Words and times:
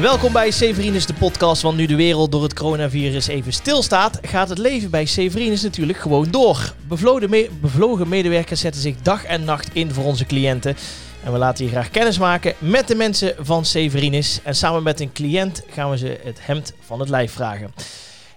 Welkom 0.00 0.32
bij 0.32 0.50
Severinus, 0.50 1.06
de 1.06 1.14
podcast. 1.14 1.62
Want 1.62 1.76
nu 1.76 1.86
de 1.86 1.96
wereld 1.96 2.32
door 2.32 2.42
het 2.42 2.54
coronavirus 2.54 3.26
even 3.26 3.52
stilstaat, 3.52 4.18
gaat 4.22 4.48
het 4.48 4.58
leven 4.58 4.90
bij 4.90 5.04
Severinus 5.04 5.62
natuurlijk 5.62 5.98
gewoon 5.98 6.30
door. 6.30 6.74
Bevlogen, 6.88 7.30
me 7.30 7.50
bevlogen 7.60 8.08
medewerkers 8.08 8.60
zetten 8.60 8.80
zich 8.80 8.94
dag 9.02 9.24
en 9.24 9.44
nacht 9.44 9.68
in 9.72 9.92
voor 9.92 10.04
onze 10.04 10.26
cliënten. 10.26 10.76
En 11.24 11.32
we 11.32 11.38
laten 11.38 11.64
je 11.64 11.70
graag 11.70 11.90
kennis 11.90 12.18
maken 12.18 12.54
met 12.58 12.88
de 12.88 12.94
mensen 12.94 13.34
van 13.38 13.64
Severinus. 13.64 14.40
En 14.42 14.54
samen 14.54 14.82
met 14.82 15.00
een 15.00 15.12
cliënt 15.12 15.62
gaan 15.70 15.90
we 15.90 15.98
ze 15.98 16.18
het 16.22 16.38
hemd 16.40 16.72
van 16.80 17.00
het 17.00 17.08
lijf 17.08 17.32
vragen. 17.32 17.74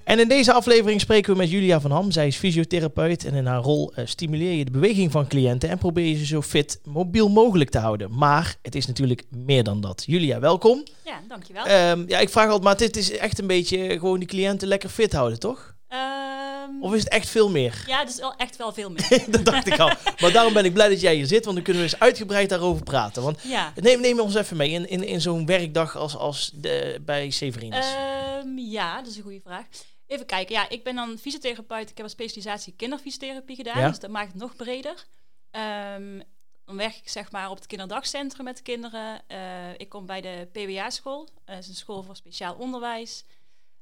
En 0.10 0.20
in 0.20 0.28
deze 0.28 0.54
aflevering 0.54 1.02
spreken 1.02 1.32
we 1.32 1.38
met 1.38 1.50
Julia 1.50 1.82
van 1.82 1.92
Ham. 1.92 2.12
Zij 2.12 2.28
is 2.28 2.36
fysiotherapeut 2.36 3.26
en 3.26 3.34
in 3.34 3.46
haar 3.46 3.62
rol 3.62 3.94
uh, 3.96 4.06
stimuleer 4.06 4.52
je 4.52 4.66
de 4.66 4.72
beweging 4.72 5.12
van 5.12 5.28
cliënten 5.28 5.70
en 5.70 5.78
probeer 5.78 6.06
je 6.06 6.16
ze 6.18 6.26
zo 6.26 6.42
fit 6.42 6.80
mobiel 6.84 7.30
mogelijk 7.30 7.70
te 7.70 7.78
houden. 7.78 8.18
Maar 8.18 8.56
het 8.62 8.76
is 8.76 8.88
natuurlijk 8.88 9.24
meer 9.30 9.64
dan 9.64 9.82
dat. 9.82 10.04
Julia, 10.06 10.40
welkom. 10.40 10.84
Ja, 11.06 11.20
dankjewel. 11.28 11.92
Um, 11.92 12.06
ja, 12.08 12.20
ik 12.20 12.30
vraag 12.30 12.46
altijd, 12.46 12.64
maar 12.64 12.78
dit 12.78 12.98
is 12.98 13.18
echt 13.18 13.40
een 13.40 13.48
beetje 13.48 13.90
gewoon 13.90 14.20
die 14.20 14.28
cliënten 14.28 14.68
lekker 14.68 14.90
fit 14.90 15.14
houden, 15.14 15.40
toch? 15.40 15.76
Um, 15.90 16.84
Of 16.84 16.94
is 16.94 17.04
het 17.04 17.10
echt 17.10 17.30
veel 17.30 17.50
meer? 17.50 17.84
ja, 17.88 18.00
het 18.00 18.10
is 18.10 18.20
wel 18.20 18.34
echt 18.38 18.58
wel 18.58 18.74
veel 18.74 18.90
meer. 18.90 19.24
dat 19.32 19.46
dacht 19.46 19.68
ik 19.68 19.80
al. 19.80 19.92
Maar 20.20 20.32
daarom 20.32 20.54
ben 20.54 20.66
ik 20.66 20.74
blij 20.74 20.90
dat 20.90 21.02
jij 21.02 21.16
hier 21.16 21.28
zit, 21.28 21.44
want 21.44 21.56
dan 21.56 21.64
kunnen 21.64 21.84
we 21.84 21.90
eens 21.90 22.00
uitgebreid 22.00 22.50
daarover 22.50 22.84
praten. 22.84 23.24
Want 23.24 23.40
ja. 23.42 23.74
neem, 23.76 24.02
neem 24.02 24.20
ons 24.20 24.36
even 24.36 24.58
mee 24.58 24.70
in, 24.70 24.90
in, 24.90 25.04
in 25.04 25.22
zo'n 25.22 25.46
werkdag 25.46 25.98
als, 25.98 26.16
als 26.16 26.52
de, 26.54 27.02
bij 27.06 27.30
Severinus. 27.30 27.86
Ehm, 27.86 28.58
ja, 28.58 28.98
dat 28.98 29.08
is 29.08 29.18
een 29.18 29.24
goede 29.24 29.42
vraag. 29.44 29.66
Even 30.10 30.26
kijken. 30.26 30.56
Ja, 30.56 30.70
ik 30.70 30.84
ben 30.84 30.96
dan 30.96 31.18
fysiotherapeut. 31.18 31.90
Ik 31.90 31.98
heb 31.98 32.06
een 32.06 32.12
specialisatie 32.12 32.74
kinderfysiotherapie 32.78 33.56
gedaan. 33.56 33.80
Ja. 33.80 33.88
Dus 33.90 34.00
dat 34.00 34.10
maakt 34.10 34.32
het 34.32 34.42
nog 34.42 34.56
breder. 34.56 35.06
Ehm, 35.52 36.20
dan 36.66 36.76
werk 36.76 36.96
ik 36.96 37.10
zeg 37.10 37.32
maar 37.32 37.50
op 37.50 37.56
het 37.56 37.66
kinderdagcentrum 37.68 38.46
met 38.46 38.58
de 38.58 38.64
kinderen. 38.64 39.22
Eh, 39.28 39.74
ik 39.78 39.90
kom 39.90 40.06
bij 40.06 40.22
de 40.22 40.50
PWA-school. 40.52 41.30
Dat 41.46 41.58
is 41.58 41.68
een 41.68 41.74
school 41.76 42.04
voor 42.04 42.16
speciaal 42.16 42.56
onderwijs. 42.56 43.24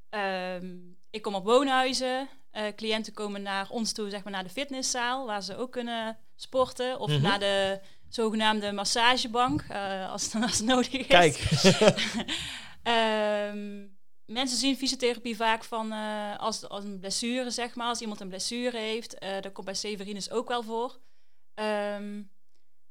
Ehm, 0.10 0.76
ik 1.10 1.22
kom 1.22 1.36
op 1.36 1.46
woonhuizen. 1.46 2.30
Eh, 2.52 2.64
cliënten 2.76 3.14
komen 3.14 3.42
naar 3.42 3.70
ons 3.70 3.92
toe, 3.94 4.10
zeg 4.10 4.24
maar 4.24 4.34
naar 4.34 4.44
de 4.44 4.50
fitnesszaal, 4.50 5.26
waar 5.26 5.44
ze 5.44 5.58
ook 5.58 5.72
kunnen 5.72 6.18
sporten. 6.36 7.00
Of 7.00 7.10
Mhm. 7.10 7.22
naar 7.22 7.40
de 7.40 7.80
zogenaamde 8.10 8.72
massagebank, 8.72 9.62
eh, 9.70 10.12
als, 10.12 10.24
het, 10.34 10.44
als 10.44 10.58
het 10.58 10.68
nodig 10.68 10.92
is. 10.92 11.08
Kijk, 11.08 11.36
Ehm, 12.84 13.86
mensen 14.28 14.58
zien 14.58 14.78
fysiotherapie 14.78 15.36
vaak 15.36 15.64
van 15.64 15.92
eh, 15.92 16.38
als, 16.38 16.70
als 16.70 16.84
een 16.84 17.00
blessure, 17.00 17.50
zeg 17.52 17.76
maar. 17.76 17.88
Als 17.88 18.02
iemand 18.02 18.20
een 18.22 18.28
blessure 18.28 18.78
heeft. 18.78 19.18
eh 19.18 19.42
dat 19.42 19.52
komt 19.52 19.66
bij 19.66 19.76
Severinus 19.76 20.32
ook 20.32 20.48
wel 20.48 20.64
voor. 20.64 20.98
Ehm, 21.54 22.22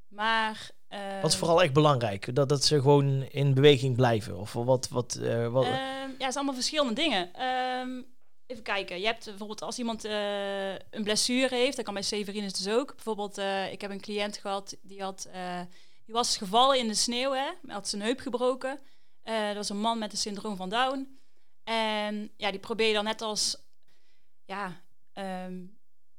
maar... 0.08 0.70
eh, 0.88 1.20
wat 1.22 1.30
is 1.30 1.36
vooral 1.36 1.62
echt 1.62 1.72
belangrijk? 1.72 2.34
Dat, 2.34 2.48
dat 2.48 2.64
ze 2.64 2.80
gewoon 2.80 3.22
in 3.22 3.54
beweging 3.54 3.96
blijven? 3.96 4.38
Of 4.38 4.52
wat... 4.52 4.88
wat, 4.88 5.14
wat 5.50 5.64
Ehm, 5.64 5.72
ja, 5.74 6.06
het 6.08 6.16
zijn 6.18 6.34
allemaal 6.34 6.54
verschillende 6.54 6.92
dingen. 6.92 7.34
Ehm, 7.34 8.02
even 8.46 8.62
kijken. 8.62 8.98
Je 9.00 9.06
hebt 9.06 9.24
bijvoorbeeld 9.24 9.62
als 9.62 9.78
iemand 9.78 10.04
een 10.04 11.02
blessure 11.02 11.54
heeft, 11.54 11.76
dat 11.76 11.84
kan 11.84 11.94
bij 11.94 12.02
Severinus 12.02 12.52
dus 12.52 12.72
ook. 12.74 12.94
Bijvoorbeeld, 12.94 13.38
ik 13.72 13.80
heb 13.80 13.90
een 13.90 14.00
cliënt 14.00 14.36
gehad 14.38 14.76
die 14.82 15.02
had, 15.02 15.28
die 16.04 16.14
was 16.14 16.36
gevallen 16.36 16.78
in 16.78 16.88
de 16.88 16.94
sneeuw, 16.94 17.32
hè, 17.32 17.48
had 17.66 17.88
zijn 17.88 18.02
heup 18.02 18.20
gebroken. 18.20 18.78
Dat 19.22 19.54
was 19.54 19.68
een 19.68 19.80
man 19.80 19.98
met 19.98 20.12
een 20.12 20.18
syndroom 20.18 20.56
van 20.56 20.68
Down. 20.68 21.18
En 21.69 22.31
ja, 22.36 22.50
die 22.50 22.61
probeer 22.61 22.86
je 22.86 22.95
dan 22.95 23.05
net 23.05 23.22
als 23.22 23.56
ja, 24.45 24.83
ehm, 25.12 25.64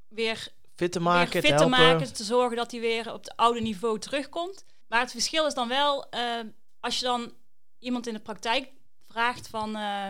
weer 0.07 0.47
fit 0.75 0.91
te 0.91 0.99
maken, 0.99 1.31
fit 1.31 1.41
te 1.41 1.47
helpen? 1.47 1.69
maken, 1.69 2.13
te 2.13 2.23
zorgen 2.23 2.57
dat 2.57 2.71
hij 2.71 2.79
weer 2.79 3.13
op 3.13 3.23
het 3.23 3.35
oude 3.35 3.61
niveau 3.61 3.99
terugkomt. 3.99 4.65
Maar 4.87 4.99
het 4.99 5.11
verschil 5.11 5.45
is 5.45 5.53
dan 5.53 5.67
wel, 5.67 6.09
eh, 6.09 6.39
als 6.79 6.99
je 6.99 7.05
dan 7.05 7.33
iemand 7.79 8.07
in 8.07 8.13
de 8.13 8.19
praktijk 8.19 8.71
vraagt 9.07 9.47
van, 9.47 9.75
eh, 9.75 10.09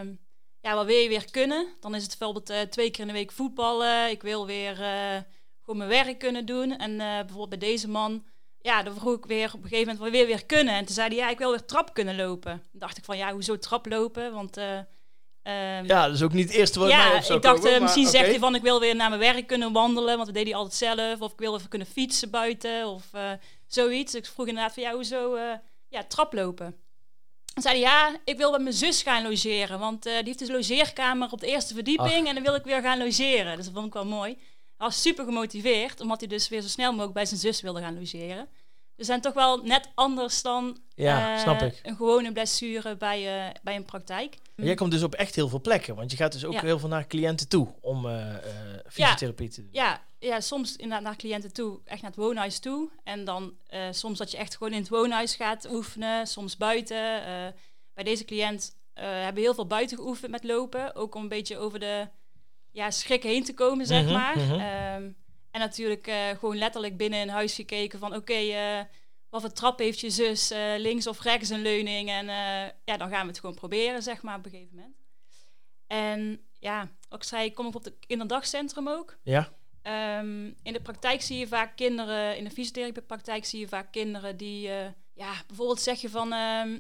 ja, 0.68 0.76
wat 0.76 0.86
wil 0.86 0.96
je 0.96 1.10
weer 1.10 1.32
kunnen? 1.32 1.68
Dan 1.80 1.96
is 1.96 2.04
het 2.04 2.18
bijvoorbeeld 2.18 2.50
eh, 2.50 2.62
twee 2.62 2.92
keer 2.92 3.02
in 3.02 3.08
de 3.08 3.14
week 3.14 3.32
voetballen. 3.32 4.10
Ik 4.10 4.22
wil 4.22 4.46
weer 4.46 4.82
eh, 4.82 5.22
gewoon 5.62 5.78
mijn 5.78 5.90
werk 5.90 6.20
kunnen 6.20 6.46
doen. 6.46 6.78
En 6.78 6.92
eh, 6.92 6.98
bijvoorbeeld 6.98 7.50
bij 7.50 7.70
deze 7.70 7.90
man, 7.90 8.26
ja, 8.62 8.84
dan 8.84 8.96
vroeg 8.96 9.18
ik 9.18 9.26
weer 9.26 9.48
op 9.48 9.64
een 9.64 9.70
gegeven 9.70 9.80
moment, 9.80 10.00
wat 10.00 10.10
wil 10.10 10.20
je 10.20 10.26
weer 10.26 10.46
kunnen? 10.46 10.74
En 10.74 10.86
toen 10.86 10.96
zei 10.96 11.08
hij, 11.08 11.18
ja, 11.18 11.30
ik 11.30 11.38
wil 11.38 11.50
weer 11.50 11.66
trap 11.66 11.94
kunnen 11.94 12.16
lopen. 12.16 12.52
Dan 12.52 12.80
dacht 12.80 12.98
ik 12.98 13.04
van, 13.04 13.18
ja, 13.18 13.32
hoezo 13.32 13.60
trap 13.60 13.86
lopen? 13.86 14.34
Want... 14.34 14.60
eh, 15.48 15.78
ehm, 15.78 15.86
Ja, 15.86 16.06
is 16.06 16.22
ook 16.22 16.34
niet 16.34 16.48
het 16.48 16.58
eerste 16.58 16.80
wat 16.80 16.88
mij 16.88 16.98
ja, 16.98 17.16
op 17.16 17.24
zou 17.24 17.38
ik 17.38 17.44
dacht, 17.44 17.60
komen, 17.60 17.76
eh, 17.76 17.82
misschien 17.82 18.08
zegt 18.08 18.26
hij 18.26 18.40
van 18.40 18.56
ik 18.56 18.62
wil 18.62 18.80
weer 18.80 18.96
naar 18.96 19.10
mijn 19.10 19.22
werk 19.22 19.48
kunnen 19.48 19.72
wandelen, 19.72 20.14
want 20.14 20.26
dat 20.26 20.36
deed 20.36 20.46
hij 20.46 20.56
altijd 20.56 20.74
zelf. 20.74 21.22
Of 21.22 21.32
ik 21.32 21.40
wil 21.40 21.56
even 21.56 21.70
kunnen 21.70 21.88
fietsen 21.88 22.30
buiten 22.30 22.88
of 22.88 23.04
eh, 23.12 23.32
zoiets. 23.68 24.16
Ik 24.16 24.26
vroeg 24.26 24.48
inderdaad 24.48 24.74
van 24.74 24.84
ja, 24.84 24.94
hoezo 24.94 25.36
eh 25.36 25.54
ja, 25.90 26.04
traplopen? 26.04 26.76
Dan 27.54 27.64
zei 27.64 27.82
hij 27.82 27.92
ja, 27.92 28.20
ik 28.24 28.38
wil 28.38 28.52
bij 28.52 28.60
mijn 28.60 28.76
zus 28.76 29.02
gaan 29.02 29.24
logeren, 29.24 29.80
want 29.80 30.04
die 30.04 30.12
heeft 30.14 30.40
dus 30.40 30.48
een 30.48 30.56
logeerkamer 30.56 31.32
op 31.32 31.40
de 31.40 31.48
eerste 31.48 31.74
verdieping 31.74 32.28
en 32.28 32.34
dan 32.34 32.44
wil 32.44 32.56
ik 32.56 32.64
weer 32.64 32.82
gaan 32.82 32.98
logeren. 32.98 33.56
Dus 33.56 33.66
dat 33.66 33.74
vond 33.74 33.88
ik 33.88 33.94
wel 33.94 34.06
mooi. 34.06 34.32
Hij 34.78 34.88
was 34.88 35.02
super 35.02 35.26
gemotiveerd, 35.26 36.02
omdat 36.02 36.20
hij 36.20 36.30
dus 36.30 36.50
weer 36.50 36.62
zo 36.62 36.68
snel 36.68 36.92
mogelijk 36.92 37.14
bij 37.14 37.26
zijn 37.26 37.40
zus 37.40 37.62
wilde 37.62 37.82
gaan 37.82 38.00
logeren. 38.00 38.48
Dus 38.96 39.06
zijn 39.06 39.22
toch 39.22 39.34
wel 39.34 39.58
net 39.58 39.90
anders 39.96 40.42
dan 40.42 40.78
Ja, 40.96 41.38
snap 41.38 41.62
ik. 41.62 41.80
een 41.84 41.96
gewone 41.96 42.32
blessure 42.32 42.96
bij, 42.96 43.52
bij 43.64 43.76
een 43.76 43.86
praktijk. 43.86 44.38
Maar 44.58 44.66
jij 44.66 44.76
komt 44.76 44.92
dus 44.92 45.04
op 45.04 45.14
echt 45.16 45.36
heel 45.36 45.50
veel 45.50 45.62
plekken, 45.62 45.96
want 45.96 46.12
je 46.12 46.18
gaat 46.18 46.32
dus 46.32 46.46
ook 46.46 46.54
Ja. 46.54 46.62
heel 46.62 46.80
veel 46.80 46.90
naar 46.90 47.08
cliënten 47.08 47.48
toe 47.48 47.68
om 47.82 48.06
eh, 48.06 48.36
eh, 48.36 48.40
fysiotherapie 48.90 49.50
te 49.50 49.62
doen. 49.62 49.70
Ja, 49.72 50.02
ja, 50.20 50.40
soms 50.40 50.76
inderdaad 50.76 51.02
naar 51.02 51.16
cliënten 51.16 51.54
toe, 51.54 51.80
echt 51.86 52.02
naar 52.02 52.12
het 52.12 52.20
woonhuis 52.20 52.60
toe. 52.60 52.90
En 53.04 53.26
dan 53.26 53.54
eh, 53.68 53.88
soms 53.92 54.18
dat 54.18 54.32
je 54.32 54.38
echt 54.38 54.56
gewoon 54.58 54.74
in 54.74 54.80
het 54.80 54.90
woonhuis 54.90 55.36
gaat 55.36 55.72
oefenen, 55.72 56.28
soms 56.28 56.58
buiten. 56.58 57.22
Bij 57.94 58.04
deze 58.04 58.26
cliënt 58.26 58.76
hebben 58.94 59.34
we 59.34 59.40
heel 59.42 59.54
veel 59.54 59.68
buiten 59.68 59.98
geoefend 59.98 60.32
met 60.32 60.44
lopen. 60.44 60.96
Ook 60.96 61.16
om 61.16 61.22
een 61.22 61.28
beetje 61.28 61.58
over 61.58 61.80
de 61.80 62.08
ja, 62.72 62.92
schrik 62.92 63.24
heen 63.24 63.44
te 63.44 63.54
komen, 63.54 63.86
zeg 63.86 64.04
Mhm, 64.04 64.14
maar. 64.14 64.38
mhm. 64.38 64.52
Ehm, 64.52 65.10
en 65.52 65.60
natuurlijk 65.60 66.12
gewoon 66.40 66.58
letterlijk 66.58 66.98
binnen 66.98 67.20
een 67.22 67.30
huis 67.30 67.54
gekeken 67.54 68.00
van... 68.00 68.16
oké, 68.16 68.34
wat 69.30 69.42
voor 69.42 69.52
trap 69.52 69.80
heeft 69.80 70.00
je 70.00 70.10
zus, 70.10 70.52
eh, 70.52 70.74
links 70.78 71.08
of 71.08 71.22
rechts 71.22 71.50
een 71.50 71.62
leuning? 71.62 72.10
En 72.10 72.30
eh, 72.30 72.72
ja, 72.86 72.98
dan 72.98 73.10
gaan 73.10 73.22
we 73.22 73.28
het 73.28 73.40
gewoon 73.40 73.56
proberen, 73.56 74.04
zeg 74.04 74.22
maar, 74.22 74.38
op 74.38 74.46
een 74.46 74.52
gegeven 74.52 74.76
moment. 74.76 74.96
En 75.88 76.42
ja, 76.60 76.88
ook 77.10 77.24
zei, 77.24 77.46
ik 77.46 77.56
kom 77.56 77.66
op 77.66 77.74
het 77.74 77.94
kinderdagcentrum 78.08 78.90
ook. 78.90 79.18
Ja? 79.24 79.54
Ehm, 79.82 80.46
in 80.46 80.74
de 80.74 80.82
praktijk 80.82 81.22
zie 81.22 81.38
je 81.38 81.48
vaak 81.48 81.76
kinderen, 81.76 82.38
in 82.38 82.44
de 82.44 82.50
fysiotherapiepraktijk 82.52 83.46
zie 83.46 83.60
je 83.60 83.68
vaak 83.68 83.92
kinderen 83.92 84.38
die, 84.38 84.70
eh, 84.70 84.88
ja, 85.14 85.34
bijvoorbeeld 85.48 85.82
zeg 85.82 86.02
je 86.02 86.10
van 86.10 86.34
ehm, 86.34 86.80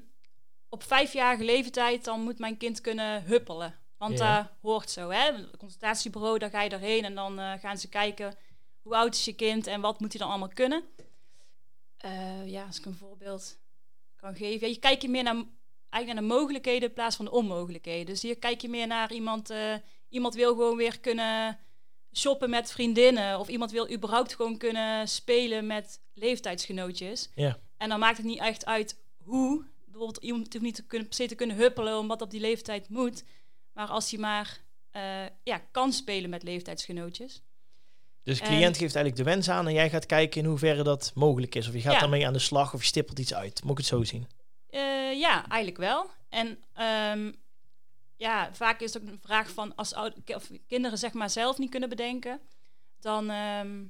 op 0.69 0.83
vijfjarige 0.83 1.43
leeftijd 1.43 2.03
dan 2.03 2.21
moet 2.21 2.39
mijn 2.39 2.57
kind 2.57 2.81
kunnen 2.81 3.23
huppelen. 3.23 3.75
Want 3.97 4.17
Ja. 4.17 4.37
dat 4.37 4.51
hoort 4.61 4.89
zo, 4.89 5.09
hè? 5.09 5.31
Het 5.33 5.57
consultatiebureau, 5.57 6.37
daar 6.39 6.49
ga 6.49 6.61
je 6.61 6.69
erheen 6.69 7.03
en 7.05 7.15
dan 7.15 7.59
gaan 7.59 7.77
ze 7.77 7.89
kijken 7.89 8.35
hoe 8.81 8.95
oud 8.95 9.13
is 9.15 9.25
je 9.25 9.33
kind 9.35 9.67
en 9.67 9.81
wat 9.81 9.99
moet 9.99 10.11
hij 10.11 10.19
dan 10.21 10.29
allemaal 10.29 10.53
kunnen. 10.53 10.83
Eh, 11.97 12.47
ja, 12.47 12.65
als 12.65 12.77
ik 12.77 12.85
een 12.85 12.95
voorbeeld 12.95 13.57
kan 14.15 14.35
geven. 14.35 14.67
Ja, 14.67 14.73
je 14.73 14.79
kijkt 14.79 15.01
je 15.01 15.09
meer 15.09 15.23
naar, 15.23 15.43
eigenlijk 15.89 16.21
naar 16.21 16.29
de 16.29 16.41
mogelijkheden 16.41 16.87
in 16.87 16.93
plaats 16.93 17.15
van 17.15 17.25
de 17.25 17.31
onmogelijkheden. 17.31 18.05
Dus 18.05 18.21
hier 18.21 18.37
kijk 18.37 18.61
je 18.61 18.69
meer 18.69 18.87
naar 18.87 19.13
iemand, 19.13 19.49
eh, 19.49 19.73
iemand 20.09 20.35
wil 20.35 20.49
gewoon 20.49 20.77
weer 20.77 20.99
kunnen 20.99 21.59
shoppen 22.13 22.49
met 22.49 22.71
vriendinnen. 22.71 23.39
Of 23.39 23.47
iemand 23.47 23.71
wil 23.71 23.91
überhaupt 23.91 24.35
gewoon 24.35 24.57
kunnen 24.57 25.07
spelen 25.07 25.67
met 25.67 26.01
leeftijdsgenootjes. 26.13 27.29
Ja. 27.35 27.59
En 27.77 27.89
dan 27.89 27.99
maakt 27.99 28.17
het 28.17 28.25
niet 28.25 28.39
echt 28.39 28.65
uit 28.65 28.99
hoe. 29.23 29.65
Bijvoorbeeld 29.85 30.23
iemand 30.23 30.53
hoeft 30.53 30.65
niet 30.65 30.75
te 30.75 30.85
kunnen, 30.85 31.07
per 31.07 31.15
se 31.15 31.27
te 31.27 31.35
kunnen 31.35 31.55
huppelen 31.55 31.97
omdat 31.97 32.21
op 32.21 32.31
die 32.31 32.39
leeftijd 32.39 32.89
moet. 32.89 33.23
Maar 33.73 33.87
als 33.87 34.11
hij 34.11 34.19
maar 34.19 34.61
eh, 34.91 35.25
ja, 35.43 35.57
kan 35.71 35.93
spelen 35.93 36.29
met 36.29 36.43
leeftijdsgenootjes. 36.43 37.41
Dus 38.27 38.37
de 38.37 38.43
En- 38.43 38.49
cliënt 38.49 38.77
geeft 38.77 38.95
eigenlijk 38.95 39.15
de 39.15 39.23
wens 39.35 39.49
aan 39.49 39.67
en 39.67 39.73
jij 39.73 39.89
gaat 39.89 40.05
kijken 40.05 40.41
in 40.41 40.47
hoeverre 40.47 40.83
dat 40.83 41.11
mogelijk 41.15 41.55
is. 41.55 41.67
Of 41.67 41.73
je 41.73 41.81
gaat 41.81 41.93
Ja. 41.93 41.99
daarmee 41.99 42.27
aan 42.27 42.33
de 42.33 42.39
slag 42.39 42.73
of 42.73 42.81
je 42.81 42.87
stippelt 42.87 43.19
iets 43.19 43.33
uit. 43.33 43.61
Moet 43.63 43.71
ik 43.71 43.77
het 43.77 43.85
zo 43.85 44.03
zien? 44.03 44.27
Eh, 44.69 45.19
ja, 45.19 45.47
eigenlijk 45.49 45.77
wel. 45.77 46.09
En 46.29 46.63
ehm, 46.73 47.31
ja, 48.15 48.49
vaak 48.53 48.81
is 48.81 48.93
het 48.93 49.03
ook 49.03 49.09
een 49.09 49.19
vraag 49.23 49.49
van 49.49 49.75
als 49.75 49.93
of 50.25 50.49
kinderen 50.67 50.97
zeg 50.97 51.13
maar 51.13 51.29
zelf 51.29 51.57
niet 51.57 51.69
kunnen 51.69 51.89
bedenken, 51.89 52.39
dan 52.99 53.29
ehm, 53.29 53.83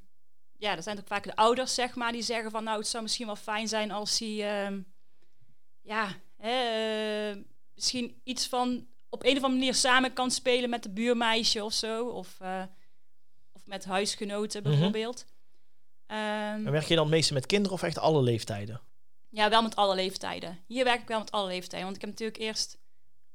ja, 0.57 0.75
dat 0.75 0.83
zijn 0.83 0.99
ook 0.99 1.07
vaak 1.07 1.23
de 1.23 1.35
ouders 1.35 1.73
zeg 1.73 1.95
maar 1.95 2.11
die 2.11 2.21
zeggen 2.21 2.51
van 2.51 2.63
nou 2.63 2.77
het 2.77 2.87
zou 2.87 3.03
misschien 3.03 3.25
wel 3.25 3.35
fijn 3.35 3.67
zijn 3.67 3.91
als 3.91 4.19
hij 4.19 4.63
ehm, 4.65 4.79
ja 5.81 6.07
hè, 6.37 7.31
eh, 7.31 7.37
misschien 7.75 8.21
iets 8.23 8.47
van 8.47 8.87
op 9.09 9.23
een 9.23 9.37
of 9.37 9.43
andere 9.43 9.59
manier 9.59 9.75
samen 9.75 10.13
kan 10.13 10.31
spelen 10.31 10.69
met 10.69 10.83
de 10.83 10.89
buurmeisje 10.89 11.63
of 11.63 11.73
zo 11.73 12.05
of 12.07 12.35
eh, 12.39 12.63
of 12.63 12.76
met 13.67 13.85
huisgenoten 13.85 14.61
Mhm. 14.61 14.71
bijvoorbeeld. 14.71 15.25
Ehm, 16.07 16.19
En 16.65 16.71
werk 16.71 16.85
je 16.85 16.95
dan 16.95 17.09
meeste 17.09 17.33
met 17.33 17.45
kinderen 17.45 17.73
of 17.77 17.83
echt 17.83 17.97
alle 17.99 18.21
leeftijden? 18.21 18.81
ja, 19.29 19.49
wel 19.49 19.61
met 19.61 19.75
alle 19.75 19.95
leeftijden. 19.95 20.59
Hier 20.67 20.83
werk 20.83 21.01
ik 21.01 21.07
wel 21.07 21.19
met 21.19 21.31
alle 21.31 21.47
leeftijden. 21.47 21.83
Want 21.83 21.95
ik 21.95 22.01
heb 22.01 22.09
natuurlijk 22.09 22.39
eerst 22.39 22.77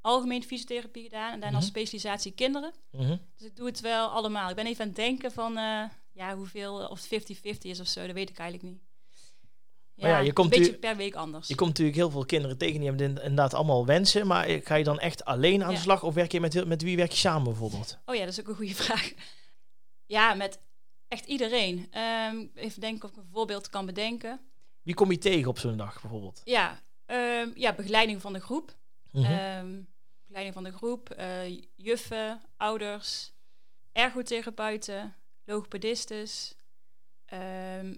algemeen 0.01 0.45
fysiotherapie 0.45 1.03
gedaan 1.03 1.33
en 1.33 1.41
daarna 1.41 1.59
Mhm. 1.59 1.67
specialisatie 1.67 2.33
kinderen. 2.33 2.73
Mhm. 2.91 3.17
Dus 3.37 3.47
ik 3.47 3.57
doe 3.57 3.67
het 3.67 3.81
wel 3.81 4.09
allemaal. 4.09 4.51
Ik 4.51 4.57
ben 4.57 4.67
even 4.67 4.81
aan 4.81 4.87
het 4.87 4.97
denken 4.97 5.33
van 5.33 5.57
eh, 5.57 5.83
ja, 6.13 6.35
hoeveel, 6.37 6.75
of 6.75 6.99
het 6.99 7.07
50-50 7.09 7.71
is 7.71 7.81
of 7.81 7.87
zo, 7.87 8.07
dat 8.07 8.15
weet 8.15 8.31
ik 8.31 8.39
eigenlijk 8.39 8.73
niet. 8.73 8.83
Maar 9.95 10.11
ja, 10.11 10.19
je 10.19 10.33
komt 10.33 10.53
een 10.55 10.59
beetje 10.61 10.75
per 10.79 10.97
week 10.97 11.15
anders. 11.15 11.49
Je 11.49 11.55
komt 11.55 11.69
natuurlijk 11.69 11.97
heel 11.97 12.11
veel 12.11 12.25
kinderen 12.25 12.59
tegen, 12.59 12.81
die 12.81 12.89
hebben 12.89 13.07
inderdaad 13.09 13.55
allemaal 13.55 13.87
wensen. 13.87 14.27
Maar 14.27 14.49
ga 14.65 14.75
je 14.75 14.85
dan 14.85 14.99
echt 14.99 15.25
alleen 15.25 15.63
aan 15.63 15.69
de 15.69 15.75
Ja. 15.75 15.81
slag 15.81 16.03
of 16.03 16.15
werk 16.15 16.33
je 16.33 16.41
met, 16.41 16.65
met 16.67 16.83
wie 16.83 16.97
werk 16.97 17.11
je 17.11 17.17
samen 17.19 17.45
bijvoorbeeld? 17.45 17.99
Oh 18.07 18.15
ja, 18.15 18.21
dat 18.25 18.33
is 18.33 18.41
ook 18.41 18.49
een 18.49 18.55
goede 18.55 18.75
vraag. 18.85 19.13
Ja, 20.13 20.35
met 20.35 20.61
echt 21.09 21.27
iedereen. 21.27 21.87
Ehm, 21.91 22.47
even 22.55 22.81
denken 22.81 23.05
of 23.05 23.11
ik 23.11 23.17
een 23.17 23.29
voorbeeld 23.33 23.69
kan 23.69 23.87
bedenken. 23.87 24.41
Wie 24.83 24.95
kom 24.95 25.11
je 25.11 25.19
tegen 25.19 25.49
op 25.49 25.59
zo'n 25.59 25.77
dag 25.77 26.01
bijvoorbeeld? 26.01 26.41
Ja, 26.45 26.83
ehm, 27.07 27.51
ja 27.55 27.73
begeleiding 27.75 28.21
van 28.21 28.33
de 28.33 28.41
groep. 28.41 28.75
Ehm, 29.13 29.83
begeleiding 30.21 30.55
van 30.55 30.65
de 30.65 30.73
groep, 30.73 31.11
eh, 31.11 31.63
juffen, 31.77 32.41
ouders, 32.57 33.33
ergotherapeuten, 33.93 35.15
logopedistes, 35.45 36.55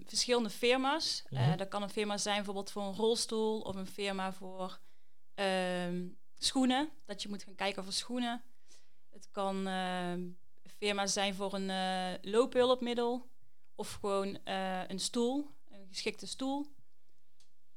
verschillende 0.05 0.49
firma's. 0.49 1.23
Eh, 1.29 1.47
Mhm. 1.47 1.57
dat 1.57 1.67
kan 1.67 1.83
een 1.83 1.89
firma 1.89 2.17
zijn 2.17 2.35
bijvoorbeeld 2.35 2.71
voor 2.71 2.83
een 2.83 2.95
rolstoel 2.95 3.61
of 3.61 3.75
een 3.75 3.87
firma 3.87 4.33
voor 4.33 4.79
schoenen, 6.37 6.89
dat 7.05 7.21
je 7.21 7.29
moet 7.29 7.43
gaan 7.43 7.55
kijken 7.55 7.83
voor 7.83 7.93
schoenen. 7.93 8.43
Het 9.11 9.27
kan 9.31 9.67
ehm, 10.79 10.83
een 10.83 10.87
firma 10.87 11.07
zijn 11.07 11.35
voor 11.35 11.53
een 11.53 11.69
eh, 11.69 12.31
loophulpmiddel 12.31 13.29
of 13.75 13.91
gewoon 13.99 14.37
eh, 14.43 14.81
een 14.87 14.99
stoel, 14.99 15.49
een 15.71 15.87
geschikte 15.89 16.27
stoel. 16.27 16.65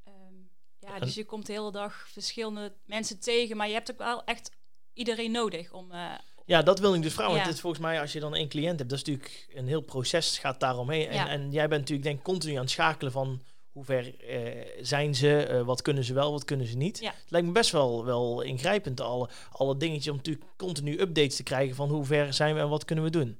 Ehm, 0.05 0.35
ja, 0.79 0.99
dus 0.99 1.15
je 1.15 1.25
komt 1.25 1.47
de 1.47 1.53
hele 1.53 1.73
dag 1.73 2.09
verschillende 2.11 2.77
mensen 2.85 3.21
tegen, 3.21 3.57
maar 3.57 3.67
je 3.69 3.73
hebt 3.75 3.91
ook 3.91 3.99
wel 3.99 4.25
echt 4.25 4.51
iedereen 4.93 5.31
nodig 5.31 5.73
om. 5.73 5.93
eh, 5.93 6.15
Ja, 6.45 6.63
dat 6.63 6.79
wil 6.79 6.95
ik 6.95 7.03
dus 7.03 7.13
vragen. 7.15 7.33
Want 7.33 7.47
het 7.47 7.55
is 7.55 7.61
volgens 7.61 7.83
mij, 7.83 8.01
als 8.01 8.13
je 8.13 8.21
dan 8.21 8.35
één 8.35 8.49
cliënt 8.49 8.79
hebt, 8.79 8.91
dat 8.91 8.99
is 8.99 9.05
natuurlijk 9.05 9.47
een 9.55 9.67
heel 9.69 9.81
proces 9.81 10.39
gaat 10.39 10.61
daaromheen. 10.61 11.09
En, 11.09 11.15
Ja. 11.15 11.29
en 11.29 11.51
jij 11.51 11.69
bent 11.69 11.81
natuurlijk 11.81 12.09
denk 12.09 12.19
ik 12.19 12.25
continu 12.25 12.55
aan 12.55 12.61
het 12.61 12.71
schakelen 12.71 13.13
van 13.13 13.43
hoe 13.79 13.87
ver 13.87 14.21
eh, 14.21 14.79
zijn 14.81 15.15
ze, 15.15 15.43
eh, 15.43 15.63
wat 15.63 15.83
kunnen 15.83 16.05
ze 16.05 16.15
wel, 16.15 16.33
wat 16.33 16.45
kunnen 16.45 16.67
ze 16.67 16.77
niet. 16.77 16.99
Ja. 16.99 17.11
Het 17.11 17.31
lijkt 17.31 17.47
me 17.47 17.53
best 17.53 17.71
wel, 17.71 18.05
wel 18.05 18.41
ingrijpend, 18.41 19.01
alle, 19.01 19.29
alle 19.53 19.77
dingetjes, 19.77 20.09
om 20.09 20.17
natuurlijk 20.17 20.47
continu 20.57 21.01
updates 21.01 21.37
te 21.37 21.43
krijgen 21.43 21.77
van 21.77 21.89
hoe 21.89 22.05
ver 22.05 22.33
zijn 22.35 22.55
we 22.55 22.61
en 22.61 22.69
wat 22.69 22.85
kunnen 22.85 23.05
we 23.05 23.11
doen. 23.11 23.39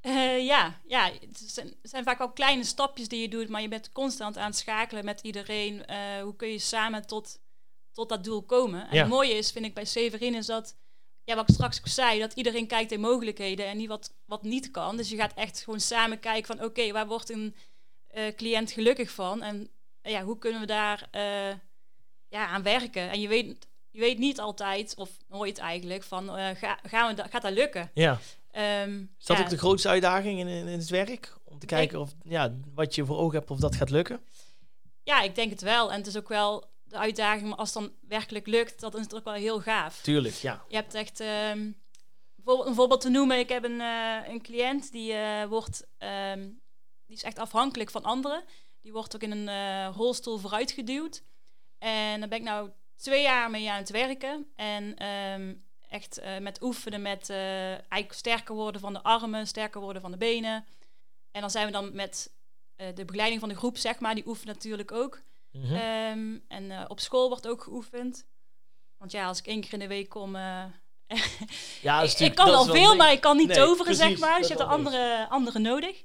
Eh, 0.00 0.44
ja, 0.44 0.80
ja, 0.86 1.10
het 1.20 1.42
zijn, 1.46 1.66
het 1.66 1.90
zijn 1.90 2.04
vaak 2.04 2.20
al 2.20 2.32
kleine 2.32 2.64
stapjes 2.64 3.08
die 3.08 3.20
je 3.20 3.28
doet, 3.28 3.48
maar 3.48 3.62
je 3.62 3.68
bent 3.68 3.92
constant 3.92 4.36
aan 4.36 4.46
het 4.50 4.56
schakelen 4.56 5.04
met 5.04 5.20
iedereen. 5.20 5.84
Hoe 6.22 6.36
kun 6.36 6.48
je 6.48 6.58
samen 6.58 7.06
tot, 7.06 7.38
tot 7.92 8.08
dat 8.08 8.24
doel 8.24 8.42
komen? 8.42 8.88
En 8.88 8.94
Ja. 8.94 9.00
het 9.00 9.10
mooie 9.10 9.32
is, 9.34 9.50
vind 9.50 9.64
ik 9.64 9.74
bij 9.74 9.84
Severin, 9.84 10.34
is 10.34 10.46
dat, 10.46 10.76
ja, 11.24 11.34
wat 11.34 11.48
ik 11.48 11.54
straks 11.54 11.78
ook 11.78 11.88
zei, 11.88 12.18
dat 12.20 12.32
iedereen 12.32 12.66
kijkt 12.66 12.92
in 12.92 13.00
mogelijkheden 13.00 13.66
en 13.66 13.76
niet 13.76 13.88
wat, 13.88 14.14
wat 14.26 14.42
niet 14.42 14.70
kan. 14.70 14.96
Dus 14.96 15.08
je 15.10 15.16
gaat 15.16 15.34
echt 15.34 15.62
gewoon 15.62 15.80
samen 15.80 16.20
kijken 16.20 16.56
van, 16.56 16.66
oké, 16.66 16.92
waar 16.92 17.06
wordt 17.06 17.30
een 17.30 17.54
cliënt 18.36 18.70
gelukkig 18.72 19.10
van? 19.10 19.42
En 19.42 19.68
eh, 20.02 20.12
ja, 20.12 20.22
hoe 20.22 20.38
kunnen 20.38 20.60
we 20.60 20.66
daar 20.66 21.08
eh, 21.10 21.56
ja, 22.28 22.46
aan 22.46 22.62
werken? 22.62 23.10
En 23.10 23.20
je 23.20 23.28
weet, 23.28 23.66
je 23.90 24.00
weet 24.00 24.18
niet 24.18 24.40
altijd, 24.40 24.94
of 24.96 25.10
nooit 25.28 25.58
eigenlijk, 25.58 26.02
van, 26.02 26.36
eh, 26.36 26.56
ga, 26.56 26.78
gaan 26.82 27.08
we 27.08 27.14
da- 27.14 27.26
gaat 27.30 27.42
dat 27.42 27.52
lukken? 27.52 27.90
Ja. 27.94 28.18
Ehm, 28.50 29.00
Is 29.18 29.24
dat 29.26 29.36
ja. 29.36 29.42
ook 29.42 29.48
de 29.50 29.58
grootste 29.58 29.88
uitdaging 29.88 30.38
in, 30.40 30.46
in, 30.48 30.66
in 30.68 30.78
het 30.78 30.88
werk? 30.88 31.32
Om 31.44 31.58
te 31.58 31.66
kijken 31.66 32.00
of 32.00 32.14
ja, 32.22 32.54
wat 32.74 32.94
je 32.94 33.04
voor 33.04 33.18
ogen 33.18 33.38
hebt 33.38 33.50
of 33.50 33.58
dat 33.58 33.74
gaat 33.74 33.90
lukken? 33.90 34.20
Ja, 35.02 35.20
ik 35.22 35.34
denk 35.34 35.50
het 35.50 35.60
wel. 35.60 35.92
En 35.92 35.98
het 35.98 36.06
is 36.06 36.16
ook 36.16 36.28
wel 36.28 36.64
de 36.84 36.96
uitdaging, 36.96 37.48
maar 37.48 37.58
als 37.58 37.74
het 37.74 37.82
dan 37.82 37.92
werkelijk 38.08 38.46
lukt, 38.46 38.80
dat 38.80 38.94
is 38.94 39.00
het 39.02 39.14
ook 39.14 39.24
wel 39.24 39.32
heel 39.34 39.60
gaaf. 39.60 40.00
Tuurlijk, 40.02 40.34
ja. 40.34 40.64
Je 40.68 40.76
hebt 40.76 40.94
echt, 40.94 41.20
ehm, 41.20 41.70
bijvoorbeeld, 42.34 42.68
een 42.68 42.74
voorbeeld 42.74 43.00
te 43.00 43.08
noemen, 43.08 43.38
ik 43.38 43.48
heb 43.48 43.64
een, 43.64 43.80
eh, 43.80 44.16
een 44.28 44.42
cliënt 44.42 44.92
die 44.92 45.12
eh, 45.12 45.44
wordt, 45.44 45.86
ehm, 45.98 46.48
die 47.06 47.16
is 47.16 47.22
echt 47.22 47.38
afhankelijk 47.38 47.90
van 47.90 48.02
anderen. 48.02 48.44
Die 48.84 48.92
wordt 48.92 49.14
ook 49.14 49.22
in 49.22 49.30
een 49.30 49.48
eh, 49.48 49.96
rolstoel 49.96 50.38
vooruitgeduwd. 50.38 51.22
En 51.78 52.20
daar 52.20 52.28
ben 52.28 52.38
ik 52.38 52.44
nou 52.44 52.70
twee 52.96 53.22
jaar 53.22 53.50
mee 53.50 53.70
aan 53.70 53.78
het 53.78 53.90
werken. 53.90 54.52
En 54.56 54.96
ehm, 54.96 55.54
echt 55.88 56.18
eh, 56.18 56.38
met 56.38 56.62
oefenen, 56.62 57.02
met 57.02 57.30
eh, 57.30 57.70
eigenlijk 57.70 58.12
sterker 58.12 58.54
worden 58.54 58.80
van 58.80 58.92
de 58.92 59.02
armen, 59.02 59.46
sterker 59.46 59.80
worden 59.80 60.02
van 60.02 60.10
de 60.10 60.16
benen. 60.16 60.66
En 61.30 61.40
dan 61.40 61.50
zijn 61.50 61.66
we 61.66 61.72
dan 61.72 61.94
met 61.94 62.32
de 62.94 63.04
begeleiding 63.04 63.40
van 63.40 63.48
de 63.48 63.56
groep, 63.56 63.76
zeg 63.76 63.98
maar, 63.98 64.14
die 64.14 64.26
oefent 64.26 64.46
natuurlijk 64.46 64.92
ook. 64.92 65.22
Mhm. 65.52 65.74
Ehm, 65.74 66.38
en 66.48 66.90
op 66.90 67.00
school 67.00 67.28
wordt 67.28 67.48
ook 67.48 67.62
geoefend. 67.62 68.26
Want 68.98 69.12
ja, 69.12 69.26
als 69.26 69.38
ik 69.38 69.46
één 69.46 69.60
keer 69.60 69.72
in 69.72 69.78
de 69.78 69.86
week 69.86 70.08
kom. 70.08 70.36
ja, 71.82 72.02
ik, 72.18 72.34
kan 72.34 72.50
wel 72.50 72.64
veel, 72.64 72.96
maar 72.96 73.12
ik 73.12 73.20
kan 73.20 73.36
niet 73.36 73.48
Nee, 73.48 73.56
toveren, 73.56 73.94
zeg 73.94 74.18
maar. 74.18 74.38
Dus 74.38 74.48
je 74.48 74.54
hebt 74.54 74.60
er 74.60 74.68
wel 74.68 74.76
andere, 74.76 75.28
andere 75.28 75.58
nodig. 75.58 76.04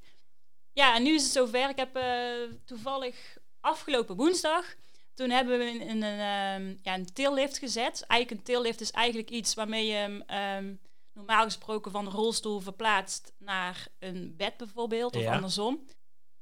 Ja, 0.74 0.96
en 0.96 1.04
nu 1.04 1.14
is 1.14 1.24
het 1.24 1.32
zover. 1.32 1.70
Ik 1.70 1.78
heb 1.78 1.96
eh, 1.96 2.30
toevallig 2.66 3.38
afgelopen 3.60 4.16
woensdag. 4.16 4.66
Toen 5.14 5.30
hebben 5.30 5.58
we 5.58 5.66
in, 5.66 5.82
in 5.82 6.04
een, 6.04 6.20
ehm, 6.20 6.76
ja, 6.82 6.94
een 6.94 7.14
tillift 7.14 7.58
gezet. 7.58 8.04
Eigenlijk 8.08 8.32
een 8.42 8.54
tillift 8.54 8.82
is 8.82 8.92
eigenlijk 8.92 9.30
iets 9.30 9.54
waarmee 9.54 9.86
je 9.86 9.94
hem 9.94 10.22
ehm, 10.28 10.74
normaal 11.14 11.44
gesproken 11.44 11.92
van 11.92 12.06
de 12.06 12.12
rolstoel 12.12 12.60
verplaatst 12.60 13.34
naar 13.38 13.88
een 14.00 14.34
bed 14.38 14.58
bijvoorbeeld. 14.58 15.16
Of 15.16 15.22
Ja. 15.22 15.34
andersom. 15.34 15.86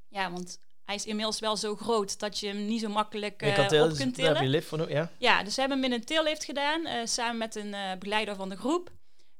Ja, 0.07 0.31
want 0.31 0.59
hij 0.83 0.95
is 0.95 1.05
inmiddels 1.05 1.39
wel 1.39 1.57
zo 1.57 1.75
groot 1.75 2.19
dat 2.19 2.39
je 2.39 2.47
hem 2.47 2.65
niet 2.65 2.81
zo 2.81 2.89
makkelijk 2.89 3.41
eh, 3.41 3.55
kan 3.55 3.67
tillen, 3.67 3.83
op 3.83 3.89
dus 3.89 3.99
kunt 3.99 4.15
daar 4.15 4.25
heb 4.25 4.33
je 4.35 4.39
tillen. 4.41 4.55
lift 4.55 4.67
voor 4.67 4.89
ja. 4.89 5.11
Ja, 5.17 5.43
dus 5.43 5.55
we 5.55 5.59
hebben 5.61 5.81
hem 5.81 5.91
in 5.91 5.97
een 5.99 6.05
tillift 6.05 6.43
gedaan, 6.43 6.85
eh, 6.85 7.05
samen 7.05 7.37
met 7.37 7.55
een 7.55 7.75
begeleider 7.99 8.35
van 8.35 8.49
de 8.49 8.57
groep. 8.57 8.91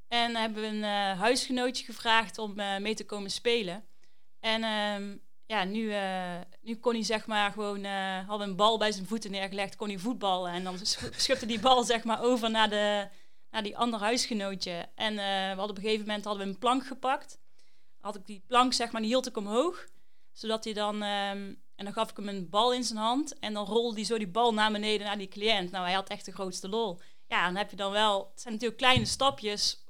En 0.08 0.36
hebben 0.36 0.62
we 0.62 0.68
een 0.68 1.16
huisgenootje 1.16 1.84
gevraagd 1.84 2.38
om 2.38 2.54
mee 2.80 2.94
te 2.94 3.04
komen 3.06 3.30
spelen. 3.30 3.84
En 4.40 4.62
ehm, 4.62 5.16
ja, 5.46 5.64
nu, 5.64 5.92
eh, 5.92 6.40
nu 6.60 6.76
kon 6.76 6.92
hij 6.92 7.02
zeg 7.02 7.26
maar 7.26 7.52
gewoon, 7.52 7.84
eh 7.84 8.28
had 8.28 8.40
een 8.40 8.56
bal 8.56 8.78
bij 8.78 8.92
zijn 8.92 9.06
voeten 9.06 9.30
neergelegd, 9.30 9.76
kon 9.76 9.88
hij 9.88 9.98
voetballen. 9.98 10.52
En 10.52 10.64
dan 10.64 10.78
sch- 10.86 11.08
schupte 11.16 11.46
die 11.46 11.60
bal 11.60 11.84
zeg 11.84 12.04
maar 12.04 12.22
over 12.22 12.50
naar, 12.50 12.68
de, 12.68 13.08
naar 13.50 13.62
die 13.62 13.76
ander 13.76 14.00
huisgenootje. 14.00 14.88
En 14.94 15.18
eh, 15.18 15.24
we 15.26 15.46
hadden 15.56 15.70
op 15.70 15.76
een 15.76 15.82
gegeven 15.82 16.06
moment 16.06 16.24
hadden 16.24 16.44
we 16.46 16.52
een 16.52 16.58
plank 16.58 16.86
gepakt. 16.86 17.38
Had 18.00 18.16
ik 18.16 18.26
die 18.26 18.42
plank 18.46 18.72
zeg 18.72 18.90
maar, 18.92 19.00
die 19.00 19.10
hield 19.10 19.26
ik 19.26 19.36
omhoog. 19.36 19.86
Zodat 20.32 20.64
hij 20.64 20.72
dan, 20.72 20.94
ehm, 21.02 21.54
en 21.76 21.84
dan 21.84 21.92
gaf 21.92 22.10
ik 22.10 22.16
hem 22.16 22.28
een 22.28 22.48
bal 22.50 22.72
in 22.72 22.84
zijn 22.84 22.98
hand. 22.98 23.38
En 23.38 23.52
dan 23.52 23.66
rolde 23.66 23.94
hij 23.96 24.04
zo 24.04 24.18
die 24.18 24.28
bal 24.28 24.54
naar 24.54 24.72
beneden 24.72 25.06
naar 25.06 25.18
die 25.18 25.28
cliënt. 25.28 25.70
Nou, 25.70 25.84
hij 25.84 25.94
had 25.94 26.08
echt 26.08 26.24
de 26.24 26.32
grootste 26.32 26.68
lol. 26.68 27.00
Ja, 27.26 27.44
dan 27.44 27.56
heb 27.56 27.70
je 27.70 27.76
dan 27.76 27.92
wel, 27.92 28.28
het 28.30 28.40
zijn 28.40 28.52
natuurlijk 28.54 28.80
kleine 28.80 29.04
stapjes 29.04 29.84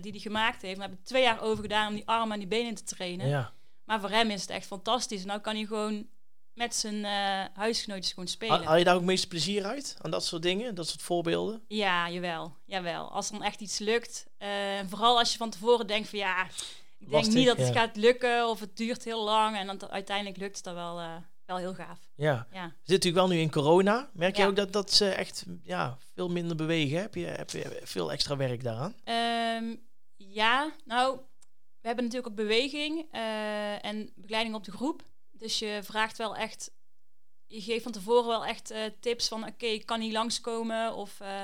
die 0.00 0.10
hij 0.10 0.20
gemaakt 0.20 0.62
heeft. 0.62 0.74
We 0.76 0.80
hebben 0.82 1.02
twee 1.02 1.22
jaar 1.22 1.40
over 1.42 1.62
gedaan 1.62 1.88
om 1.88 1.94
die 1.94 2.06
armen 2.08 2.32
en 2.32 2.38
die 2.38 2.48
benen 2.48 2.74
te 2.74 2.82
trainen. 2.84 3.28
ja. 3.28 3.52
Maar 3.84 4.00
voor 4.00 4.10
hem 4.10 4.30
is 4.30 4.40
het 4.40 4.50
echt 4.50 4.66
fantastisch. 4.66 5.24
Nou 5.24 5.40
kan 5.40 5.54
hij 5.54 5.64
gewoon 5.64 6.06
met 6.54 6.74
zijn 6.74 7.04
eh, 7.04 7.44
huisgenootjes 7.54 8.12
gewoon 8.12 8.28
spelen. 8.28 8.64
haal 8.64 8.76
je 8.76 8.84
daar 8.84 8.94
ook 8.94 9.02
meest 9.02 9.28
plezier 9.28 9.64
uit? 9.64 9.96
Aan 10.00 10.10
dat 10.10 10.24
soort 10.24 10.42
dingen? 10.42 10.74
Dat 10.74 10.88
soort 10.88 11.02
voorbeelden? 11.02 11.62
Ja, 11.68 12.10
jawel. 12.10 12.56
Jawel. 12.64 13.10
Als 13.10 13.30
dan 13.30 13.42
echt 13.42 13.60
iets 13.60 13.78
lukt. 13.78 14.26
eh, 14.38 14.78
en 14.78 14.88
vooral 14.88 15.18
als 15.18 15.32
je 15.32 15.38
van 15.38 15.50
tevoren 15.50 15.86
denkt 15.86 16.08
van 16.08 16.18
ja, 16.18 16.44
ik 16.44 16.50
denk 16.98 17.12
Lastig, 17.12 17.34
niet 17.34 17.46
dat 17.46 17.56
het 17.56 17.66
ja. 17.66 17.72
gaat 17.72 17.96
lukken 17.96 18.48
of 18.48 18.60
het 18.60 18.76
duurt 18.76 19.04
heel 19.04 19.24
lang. 19.24 19.56
En 19.56 19.66
dan 19.66 19.90
uiteindelijk 19.90 20.36
lukt 20.36 20.54
het 20.56 20.64
dan 20.64 20.74
wel, 20.74 20.98
eh, 21.00 21.16
wel 21.46 21.56
heel 21.56 21.74
gaaf. 21.74 21.98
Ja. 22.14 22.46
Ja. 22.52 22.62
Zitten 22.64 22.76
natuurlijk 22.84 23.14
wel 23.14 23.28
nu 23.28 23.38
in 23.38 23.50
corona. 23.50 24.10
Merk 24.12 24.36
je 24.36 24.46
ook 24.46 24.56
dat, 24.56 24.72
dat 24.72 24.92
ze 24.92 25.08
echt 25.08 25.44
ja, 25.62 25.98
veel 26.14 26.28
minder 26.28 26.56
bewegen? 26.56 27.00
Heb 27.00 27.14
je, 27.14 27.24
heb 27.26 27.50
je 27.50 27.80
veel 27.82 28.12
extra 28.12 28.36
werk 28.36 28.62
daaraan? 28.62 28.94
Ehm, 29.04 29.76
ja, 30.16 30.72
nou, 30.84 31.18
we 31.82 31.88
hebben 31.88 32.04
natuurlijk 32.04 32.32
ook 32.32 32.46
beweging 32.46 33.06
eh, 33.10 33.84
en 33.84 34.12
begeleiding 34.14 34.56
op 34.56 34.64
de 34.64 34.72
groep. 34.72 35.02
Dus 35.30 35.58
je 35.58 35.80
vraagt 35.82 36.18
wel 36.18 36.36
echt, 36.36 36.70
je 37.46 37.60
geeft 37.60 37.82
van 37.82 37.92
tevoren 37.92 38.26
wel 38.26 38.44
echt 38.44 38.70
eh, 38.70 38.80
tips 39.00 39.28
van, 39.28 39.46
oké, 39.46 39.66
ik 39.66 39.86
kan 39.86 39.98
niet 39.98 40.12
langskomen. 40.12 40.94
Of 40.94 41.20
eh, 41.20 41.42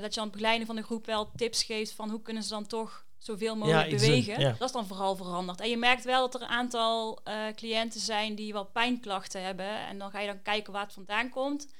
dat 0.00 0.14
je 0.14 0.20
aan 0.20 0.26
het 0.26 0.36
begeleiden 0.36 0.66
van 0.66 0.76
de 0.76 0.82
groep 0.82 1.06
wel 1.06 1.30
tips 1.36 1.62
geeft 1.62 1.92
van 1.92 2.10
hoe 2.10 2.22
kunnen 2.22 2.42
ze 2.42 2.48
dan 2.48 2.66
toch 2.66 3.06
zoveel 3.18 3.56
mogelijk 3.56 3.90
bewegen. 3.90 4.40
ja. 4.40 4.52
Dat 4.58 4.68
is 4.68 4.74
dan 4.74 4.86
vooral 4.86 5.16
veranderd. 5.16 5.60
En 5.60 5.68
je 5.68 5.76
merkt 5.76 6.04
wel 6.04 6.20
dat 6.20 6.34
er 6.34 6.42
een 6.42 6.54
aantal 6.54 7.22
cliënten 7.54 8.00
zijn 8.00 8.34
die 8.34 8.52
wel 8.52 8.64
pijnklachten 8.64 9.42
hebben. 9.42 9.86
En 9.86 9.98
dan 9.98 10.10
ga 10.10 10.20
je 10.20 10.26
dan 10.26 10.42
kijken 10.42 10.72
waar 10.72 10.82
het 10.84 10.92
vandaan 10.92 11.28
komt. 11.28 11.72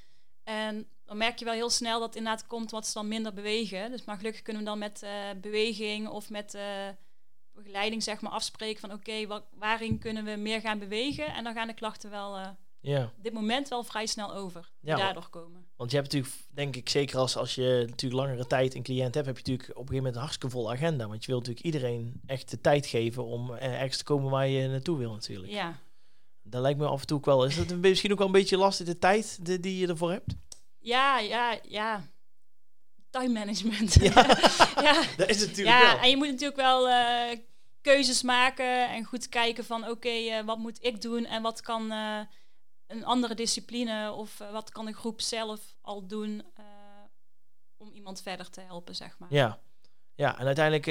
En 0.43 0.87
dan 1.05 1.17
merk 1.17 1.39
je 1.39 1.45
wel 1.45 1.53
heel 1.53 1.69
snel 1.69 1.99
dat 1.99 2.07
het 2.07 2.17
inderdaad 2.17 2.47
komt 2.47 2.71
wat 2.71 2.87
ze 2.87 2.93
dan 2.93 3.07
minder 3.07 3.33
bewegen. 3.33 3.91
Dus 3.91 4.03
maar 4.05 4.17
gelukkig 4.17 4.41
kunnen 4.41 4.63
we 4.63 4.67
dan 4.67 4.79
met 4.79 5.05
beweging 5.41 6.07
of 6.07 6.29
met 6.29 6.57
begeleiding 7.55 8.03
zeg 8.03 8.21
maar 8.21 8.31
afspreken 8.31 8.79
van 8.81 8.91
oké, 8.93 9.27
wa- 9.27 9.43
waarin 9.53 9.99
kunnen 9.99 10.23
we 10.25 10.35
meer 10.35 10.61
gaan 10.61 10.79
bewegen? 10.79 11.25
En 11.33 11.43
dan 11.43 11.53
gaan 11.53 11.67
de 11.67 11.73
klachten 11.73 12.09
wel 12.09 12.37
eh, 12.37 12.47
Ja. 12.79 13.03
op 13.17 13.23
dit 13.23 13.33
moment 13.33 13.67
wel 13.67 13.83
vrij 13.83 14.05
snel 14.05 14.33
over. 14.33 14.71
Ja, 14.81 14.95
daardoor 14.95 15.29
komen. 15.29 15.65
Want 15.75 15.91
je 15.91 15.97
hebt 15.97 16.13
natuurlijk, 16.13 16.41
denk 16.53 16.75
ik, 16.75 16.89
zeker 16.89 17.17
als, 17.17 17.37
als 17.37 17.55
je 17.55 17.85
natuurlijk 17.89 18.21
langere 18.21 18.47
tijd 18.47 18.75
een 18.75 18.83
cliënt 18.83 19.13
hebt, 19.13 19.25
heb 19.25 19.37
je 19.37 19.41
natuurlijk 19.41 19.69
op 19.69 19.75
een 19.75 19.75
gegeven 19.75 19.95
moment 19.95 20.15
een 20.15 20.21
hartstikke 20.21 20.55
volle 20.55 20.71
agenda. 20.73 21.07
Want 21.07 21.25
je 21.25 21.31
wilt 21.31 21.47
natuurlijk 21.47 21.65
iedereen 21.75 22.21
echt 22.25 22.49
de 22.49 22.61
tijd 22.61 22.85
geven 22.85 23.25
om 23.25 23.53
eh, 23.53 23.73
ergens 23.73 23.97
te 23.97 24.03
komen 24.03 24.31
waar 24.31 24.47
je 24.47 24.67
naartoe 24.67 24.97
wil 24.97 25.11
natuurlijk. 25.11 25.51
Ja. 25.51 25.79
Dat 26.43 26.61
lijkt 26.61 26.79
me 26.79 26.87
af 26.87 27.01
en 27.01 27.07
toe 27.07 27.17
ook 27.17 27.25
wel. 27.25 27.45
Is 27.45 27.55
dat 27.55 27.77
misschien 27.77 28.11
ook 28.11 28.17
wel 28.17 28.27
een 28.27 28.33
beetje 28.33 28.57
lastig, 28.57 28.85
de 28.85 28.99
tijd 28.99 29.45
die, 29.45 29.59
die 29.59 29.77
je 29.77 29.87
ervoor 29.87 30.11
hebt? 30.11 30.35
Ja, 30.79 31.19
ja, 31.19 31.59
ja. 31.67 32.03
Time 33.19 33.39
management. 33.39 33.93
Ja. 33.93 34.11
ja. 34.87 35.03
Dat 35.17 35.29
is 35.29 35.39
natuurlijk 35.39 35.77
ja, 35.77 35.81
wel. 35.81 35.99
en 35.99 36.09
je 36.09 36.17
moet 36.17 36.27
natuurlijk 36.27 36.59
wel 36.59 36.89
eh, 36.89 37.39
keuzes 37.81 38.21
maken 38.21 38.89
en 38.89 39.03
goed 39.03 39.29
kijken 39.29 39.65
van 39.65 39.89
oké, 39.89 40.09
eh, 40.09 40.45
wat 40.45 40.57
moet 40.57 40.77
ik 40.81 41.01
doen 41.01 41.25
en 41.25 41.41
wat 41.41 41.61
kan, 41.61 41.91
eh, 41.91 42.19
een 42.87 43.05
andere 43.05 43.35
discipline 43.35 44.11
of 44.11 44.37
wat 44.51 44.69
kan 44.69 44.85
de 44.85 44.93
groep 44.93 45.21
zelf 45.21 45.75
al 45.81 46.07
doen 46.07 46.43
om 47.77 47.91
iemand 47.91 48.21
verder 48.21 48.49
te 48.49 48.61
helpen, 48.61 48.95
zeg 48.95 49.15
maar. 49.19 49.33
Ja, 49.33 49.59
ja, 50.15 50.39
en 50.39 50.45
uiteindelijk 50.45 50.85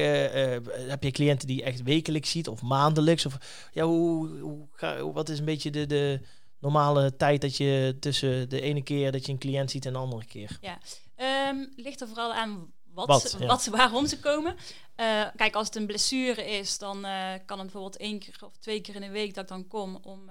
heb 0.88 1.02
je 1.02 1.11
cliënten 1.11 1.47
die 1.47 1.57
je 1.57 1.62
echt 1.62 1.83
wekelijks 1.83 2.31
ziet 2.31 2.49
of 2.49 2.62
maandelijks. 2.62 3.26
Of, 3.26 3.69
ja, 3.73 3.85
hoe, 3.85 4.38
hoe, 4.38 4.69
ga, 4.73 5.12
wat 5.12 5.28
is 5.28 5.38
een 5.38 5.45
beetje 5.45 5.71
de, 5.71 5.87
de 5.87 6.21
normale 6.59 7.16
tijd 7.16 7.40
dat 7.40 7.57
je 7.57 7.97
tussen 8.00 8.49
de 8.49 8.61
ene 8.61 8.83
keer 8.83 9.12
dat 9.12 9.26
je 9.26 9.33
een 9.33 9.38
cliënt 9.38 9.71
ziet 9.71 9.87
en 9.87 9.93
de 9.93 9.99
andere 9.99 10.25
keer? 10.25 10.59
Ja, 10.61 10.78
um, 11.16 11.73
ligt 11.76 12.00
er 12.00 12.06
vooral 12.06 12.35
aan 12.35 12.73
wat, 12.85 13.06
wat, 13.06 13.33
wat 13.33 13.66
waarom 13.66 14.06
ze 14.06 14.21
komen. 14.21 14.56
Uh, 14.97 15.26
kijk, 15.37 15.54
als 15.54 15.66
het 15.66 15.76
een 15.76 15.87
blessure 15.87 16.44
is, 16.44 16.78
dan 16.78 17.00
kan 17.47 17.59
het 17.59 17.73
bijvoorbeeld 17.73 17.97
één 17.97 18.18
keer 18.18 18.37
of 18.40 18.56
twee 18.56 18.80
keer 18.80 18.94
in 18.94 19.00
de 19.00 19.11
week 19.11 19.35
dat 19.35 19.42
ik 19.42 19.49
dan 19.49 19.66
kom 19.66 19.97
om, 19.97 20.30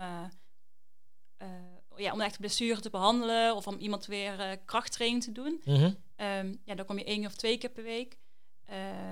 ja, 1.95 2.11
om 2.11 2.21
echt 2.21 2.39
blessure 2.39 2.79
te 2.79 2.89
behandelen 2.89 3.55
of 3.55 3.67
om 3.67 3.77
iemand 3.77 4.05
weer 4.05 4.59
krachttraining 4.65 5.23
te 5.23 5.31
doen. 5.31 5.61
Mm 5.65 6.01
ja, 6.65 6.75
dan 6.75 6.85
kom 6.85 6.97
je 6.97 7.03
één 7.03 7.25
of 7.25 7.35
twee 7.35 7.57
keer 7.57 7.69
per 7.69 7.83
week. 7.83 8.17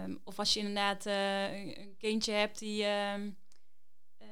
Um, 0.06 0.20
of 0.24 0.40
als 0.40 0.54
je 0.54 0.60
inderdaad 0.60 1.06
uh, 1.06 1.78
een, 1.78 1.96
kindje 1.98 2.32
hebt 2.32 2.60
die, 2.60 2.82
uh, 2.84 3.18
uh, 3.18 4.28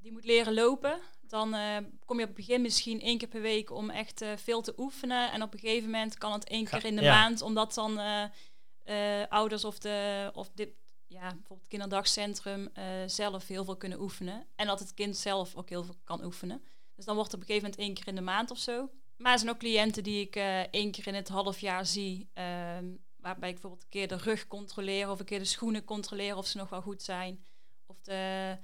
die 0.00 0.12
moet 0.12 0.24
leren 0.24 0.54
lopen, 0.54 1.00
dan 1.30 1.54
eh, 1.54 1.76
kom 2.04 2.16
je 2.16 2.22
op 2.22 2.36
het 2.36 2.46
begin 2.46 2.62
misschien 2.62 3.00
één 3.00 3.18
keer 3.18 3.28
per 3.28 3.40
week 3.40 3.70
om 3.70 3.90
echt 3.90 4.20
eh, 4.20 4.36
veel 4.36 4.62
te 4.62 4.74
oefenen. 4.76 5.32
En 5.32 5.42
op 5.42 5.52
een 5.52 5.58
gegeven 5.58 5.90
moment 5.90 6.18
kan 6.18 6.32
het 6.32 6.48
één 6.48 6.64
keer 6.64 6.84
in 6.84 6.96
de 6.96 7.02
maand, 7.02 7.42
omdat 7.42 7.74
dan 7.74 8.00
ouders 9.28 9.64
of, 9.64 9.78
de, 9.78 10.30
of 10.34 10.50
dit, 10.54 10.70
ja, 11.06 11.20
bijvoorbeeld 11.20 11.60
het 11.60 11.68
kinderdagcentrum 11.68 12.68
zelf 13.06 13.46
heel 13.46 13.64
veel 13.64 13.76
kunnen 13.76 14.00
oefenen. 14.00 14.46
En 14.56 14.66
dat 14.66 14.78
het 14.78 14.94
kind 14.94 15.16
zelf 15.16 15.54
ook 15.56 15.68
heel 15.68 15.84
veel 15.84 15.96
kan 16.04 16.24
oefenen. 16.24 16.62
Dus 16.96 17.04
dan 17.04 17.14
wordt 17.14 17.32
het 17.32 17.40
op 17.40 17.48
een 17.48 17.54
gegeven 17.54 17.70
moment 17.70 17.88
één 17.88 17.94
keer 17.94 18.08
in 18.08 18.14
de 18.14 18.30
maand 18.30 18.50
of 18.50 18.58
zo. 18.58 18.90
Maar 19.16 19.32
er 19.32 19.38
zijn 19.38 19.50
ook 19.50 19.58
cliënten 19.58 20.02
die 20.02 20.20
ik 20.20 20.36
één 20.70 20.90
keer 20.90 21.06
in 21.06 21.14
het 21.14 21.28
half 21.28 21.60
jaar 21.60 21.86
zie. 21.86 22.28
Ehm, 22.32 22.86
waarbij 23.20 23.48
ik 23.48 23.54
bijvoorbeeld 23.54 23.82
een 23.82 23.88
keer 23.88 24.08
de 24.08 24.16
rug 24.16 24.46
controleer 24.46 25.10
of 25.10 25.18
een 25.18 25.24
keer 25.24 25.38
de 25.38 25.44
schoenen 25.44 25.84
controleer 25.84 26.36
of 26.36 26.46
ze 26.46 26.56
nog 26.56 26.68
wel 26.68 26.82
goed 26.82 27.02
zijn. 27.02 27.44
Of 27.86 28.00
de 28.00 28.56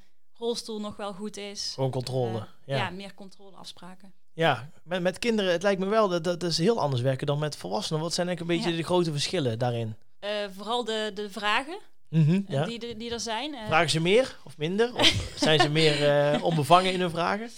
rolstoel 0.45 0.81
nog 0.81 0.97
wel 0.97 1.13
goed 1.13 1.37
is. 1.37 1.73
Gewoon 1.75 1.91
controle. 1.91 2.39
Uh, 2.39 2.45
ja. 2.65 2.77
ja. 2.77 2.91
meer 2.91 3.15
controleafspraken. 3.15 4.13
Ja, 4.33 4.71
met, 4.83 5.03
met 5.03 5.19
kinderen, 5.19 5.53
het 5.53 5.63
lijkt 5.63 5.81
me 5.81 5.87
wel 5.87 6.09
dat 6.09 6.25
dat 6.25 6.43
is 6.43 6.59
heel 6.59 6.81
anders 6.81 7.03
werken 7.03 7.27
dan 7.27 7.39
met 7.39 7.57
volwassenen. 7.57 8.03
Wat 8.03 8.15
zijn 8.15 8.29
eigenlijk 8.29 8.57
een 8.57 8.65
beetje 8.65 8.79
de 8.79 8.87
grote 8.87 9.13
verschillen 9.13 9.59
daarin? 9.59 9.97
Uh, 10.21 10.31
vooral 10.57 10.85
de, 10.85 11.11
de 11.15 11.31
vragen. 11.31 11.79
Mm 12.09 12.27
-hmm, 12.27 12.45
ja. 12.49 12.65
die, 12.65 12.97
die 12.97 13.11
er 13.11 13.21
zijn. 13.21 13.55
Vragen 13.67 13.91
ze 13.91 14.01
meer 14.01 14.39
of 14.45 14.57
minder? 14.57 14.95
Of 14.95 15.33
zijn 15.37 15.61
ze 15.61 15.71
meer 15.71 16.43
onbevangen 16.43 16.93
in 16.93 17.01
hun 17.01 17.11
vragen? 17.11 17.51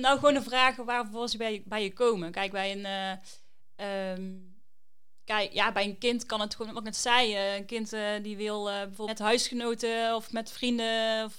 nou, 0.00 0.18
gewoon 0.18 0.34
de 0.34 0.42
vragen 0.42 0.84
waarvoor 0.84 1.28
ze 1.28 1.36
bij, 1.36 1.62
bij 1.64 1.82
je 1.82 1.92
komen. 1.92 2.30
Kijk, 2.32 2.52
bij 2.52 2.72
een... 2.72 2.86
Um, 4.18 4.55
Kijk, 5.26 5.52
ja, 5.52 5.72
bij 5.72 5.84
een 5.84 5.98
kind 5.98 6.26
kan 6.26 6.40
het 6.40 6.54
gewoon, 6.54 6.72
wat 6.72 6.80
ik 6.80 6.88
net 6.88 6.96
zei, 6.96 7.34
uh, 7.34 7.54
een 7.54 7.66
kind 7.66 7.92
uh, 7.92 8.00
die 8.22 8.36
wil 8.36 8.68
uh, 8.68 8.74
bijvoorbeeld 8.74 9.18
met 9.18 9.28
huisgenoten 9.28 10.14
of 10.14 10.32
met 10.32 10.52
vrienden 10.52 11.24
of 11.24 11.34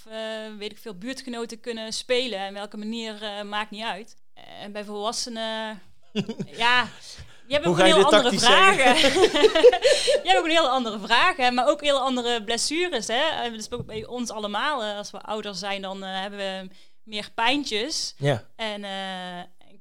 weet 0.58 0.72
ik 0.72 0.77
veel, 0.77 0.98
buurtgenoten 0.98 1.60
kunnen 1.60 1.94
spelen. 1.94 2.39
En 2.39 2.53
welke 2.53 2.77
manier 2.77 3.46
maakt 3.46 3.72
niet 3.72 3.84
uit. 3.84 4.17
En 4.62 4.72
bij 4.72 4.84
volwassenen, 4.84 5.82
ja, 6.63 6.89
je 7.48 7.53
hebt 7.53 7.65
ook 7.65 7.77
een 7.79 7.86
heel 7.86 8.03
andere 8.03 8.39
vragen. 8.39 8.98
je 8.98 10.22
hebt 10.24 10.38
ook 10.38 10.46
een 10.46 10.51
heel 10.51 10.70
andere 10.70 11.00
vragen, 11.00 11.53
maar 11.53 11.67
ook 11.67 11.82
heel 11.82 12.00
andere 12.00 12.44
blessures. 12.44 13.08
Hè? 13.08 13.51
Dus 13.51 13.67
bij 13.86 14.06
ons 14.06 14.29
allemaal, 14.29 14.84
als 14.84 15.12
we 15.12 15.22
ouder 15.22 15.56
zijn, 15.56 15.82
dan 15.82 16.01
hebben 16.01 16.39
we 16.39 16.70
meer 17.03 17.32
pijntjes. 17.36 18.13
Ja. 18.17 18.48
En 18.56 18.86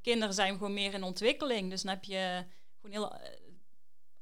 kinderen 0.02 0.34
zijn 0.34 0.52
gewoon 0.52 0.74
meer 0.74 0.94
in 0.94 1.02
ontwikkeling. 1.02 1.70
Dus 1.70 1.82
dan 1.82 1.92
heb 1.92 2.04
je 2.04 2.44
gewoon 2.80 2.96
heel 2.96 3.18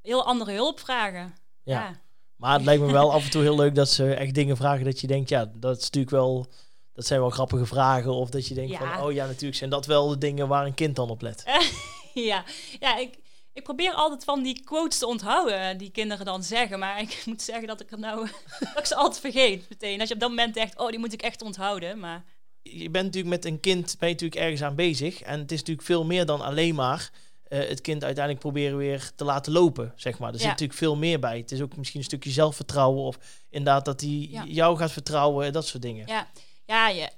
heel 0.04 0.24
andere 0.24 0.52
hulp 0.52 0.80
vragen. 0.80 1.34
Ja. 1.62 2.00
Maar 2.36 2.52
het 2.52 2.64
lijkt 2.64 2.82
me 2.82 2.92
wel 2.92 3.12
af 3.12 3.24
en 3.24 3.30
toe 3.30 3.42
heel 3.42 3.56
leuk 3.56 3.74
dat 3.74 3.88
ze 3.88 4.14
echt 4.14 4.34
dingen 4.34 4.56
vragen 4.56 4.84
dat 4.84 5.00
je 5.00 5.06
denkt, 5.06 5.28
ja, 5.28 5.50
dat 5.54 5.76
is 5.76 5.82
natuurlijk 5.82 6.14
wel, 6.14 6.46
dat 6.92 7.06
zijn 7.06 7.20
wel 7.20 7.30
grappige 7.30 7.66
vragen. 7.66 8.14
Of 8.14 8.30
dat 8.30 8.46
je 8.46 8.54
denkt 8.54 8.76
van, 8.76 9.00
oh 9.00 9.12
ja, 9.12 9.26
natuurlijk 9.26 9.56
zijn 9.56 9.70
dat 9.70 9.86
wel 9.86 10.08
de 10.08 10.18
dingen 10.18 10.48
waar 10.48 10.66
een 10.66 10.74
kind 10.74 10.96
dan 10.96 11.10
op 11.10 11.22
let. 11.22 11.44
ja, 12.14 12.44
ja 12.78 12.96
ik, 12.96 13.18
ik 13.52 13.62
probeer 13.62 13.92
altijd 13.92 14.24
van 14.24 14.42
die 14.42 14.62
quotes 14.64 14.98
te 14.98 15.06
onthouden 15.06 15.78
die 15.78 15.90
kinderen 15.90 16.26
dan 16.26 16.42
zeggen. 16.42 16.78
Maar 16.78 17.00
ik 17.00 17.22
moet 17.26 17.42
zeggen 17.42 17.66
dat 17.66 17.80
ik 17.80 17.90
er 17.90 17.98
nou, 17.98 18.28
dat 18.60 18.78
ik 18.78 18.86
ze 18.86 18.94
altijd 18.94 19.20
vergeet 19.20 19.68
meteen. 19.68 20.00
Als 20.00 20.08
je 20.08 20.14
op 20.14 20.20
dat 20.20 20.28
moment 20.28 20.54
denkt, 20.54 20.78
oh, 20.78 20.88
die 20.88 20.98
moet 20.98 21.12
ik 21.12 21.22
echt 21.22 21.42
onthouden. 21.42 21.98
Maar 21.98 22.24
je 22.62 22.90
bent 22.90 23.04
natuurlijk 23.04 23.34
met 23.34 23.44
een 23.44 23.60
kind 23.60 23.96
ben 23.98 24.08
je 24.08 24.14
natuurlijk 24.14 24.40
ergens 24.40 24.62
aan 24.62 24.74
bezig. 24.74 25.22
En 25.22 25.38
het 25.38 25.52
is 25.52 25.58
natuurlijk 25.58 25.86
veel 25.86 26.04
meer 26.04 26.26
dan 26.26 26.40
alleen 26.40 26.74
maar 26.74 27.10
het 27.48 27.80
kind 27.80 28.04
uiteindelijk 28.04 28.44
proberen 28.44 28.76
weer 28.76 29.10
te 29.16 29.24
laten 29.24 29.52
lopen, 29.52 29.92
zeg 29.96 30.18
maar. 30.18 30.32
Er 30.32 30.38
zit 30.38 30.48
natuurlijk 30.48 30.78
veel 30.78 30.96
meer 30.96 31.20
bij. 31.20 31.38
Het 31.38 31.52
is 31.52 31.60
ook 31.60 31.76
misschien 31.76 32.00
een 32.00 32.06
stukje 32.06 32.30
zelfvertrouwen 32.30 33.02
of 33.02 33.18
inderdaad 33.50 33.84
dat 33.84 34.00
hij 34.00 34.28
jou 34.46 34.76
gaat 34.76 34.92
vertrouwen, 34.92 35.52
dat 35.52 35.66
soort 35.66 35.82
dingen. 35.82 36.06
Ja, 36.06 36.28
ja, 36.66 36.88
ja, 36.88 37.10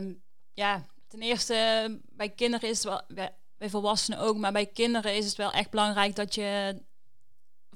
uh, 0.00 0.14
ja. 0.52 0.86
ten 1.08 1.22
eerste 1.22 2.00
bij 2.12 2.28
kinderen 2.28 2.68
is 2.68 2.84
het 2.84 3.04
wel, 3.06 3.28
bij 3.58 3.70
volwassenen 3.70 4.18
ook, 4.18 4.36
maar 4.36 4.52
bij 4.52 4.66
kinderen 4.66 5.16
is 5.16 5.26
het 5.26 5.36
wel 5.36 5.52
echt 5.52 5.70
belangrijk 5.70 6.16
dat 6.16 6.34
je 6.34 6.82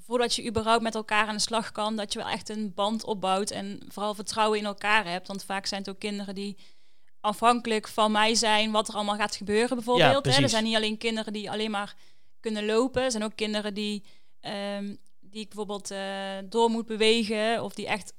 voordat 0.07 0.35
je 0.35 0.47
überhaupt 0.47 0.83
met 0.83 0.95
elkaar 0.95 1.27
aan 1.27 1.35
de 1.35 1.41
slag 1.41 1.71
kan, 1.71 1.95
dat 1.95 2.13
je 2.13 2.19
wel 2.19 2.27
echt 2.27 2.49
een 2.49 2.73
band 2.73 3.03
opbouwt 3.03 3.51
en 3.51 3.79
vooral 3.87 4.13
vertrouwen 4.13 4.59
in 4.59 4.65
elkaar 4.65 5.05
hebt. 5.05 5.27
Want 5.27 5.43
vaak 5.43 5.65
zijn 5.65 5.81
het 5.81 5.89
ook 5.89 5.99
kinderen 5.99 6.35
die 6.35 6.57
afhankelijk 7.27 7.87
van 7.87 8.11
mij 8.11 8.35
zijn 8.35 8.71
wat 8.71 8.87
er 8.87 8.93
allemaal 8.93 9.15
gaat 9.15 9.35
gebeuren 9.35 9.75
bijvoorbeeld. 9.75 10.25
Ja, 10.25 10.41
er 10.41 10.49
zijn 10.49 10.63
niet 10.63 10.75
alleen 10.75 10.97
kinderen 10.97 11.33
die 11.33 11.51
alleen 11.51 11.71
maar 11.71 11.95
kunnen 12.39 12.65
lopen. 12.65 13.03
Er 13.03 13.11
zijn 13.11 13.23
ook 13.23 13.35
kinderen 13.35 13.73
die, 13.73 14.03
um, 14.41 14.97
die 15.19 15.41
ik 15.41 15.47
bijvoorbeeld 15.47 15.91
uh, 15.91 16.37
door 16.45 16.69
moet 16.69 16.85
bewegen. 16.85 17.63
Of 17.63 17.73
die 17.73 17.87
echt 17.87 18.13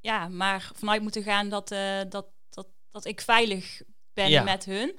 ja, 0.00 0.28
maar 0.28 0.70
vanuit 0.74 1.02
moeten 1.02 1.22
gaan 1.22 1.48
dat, 1.48 1.72
uh, 1.72 2.00
dat, 2.08 2.26
dat, 2.50 2.66
dat 2.90 3.04
ik 3.04 3.20
veilig 3.20 3.82
ben 4.12 4.30
ja. 4.30 4.42
met 4.42 4.64
hun. 4.64 4.98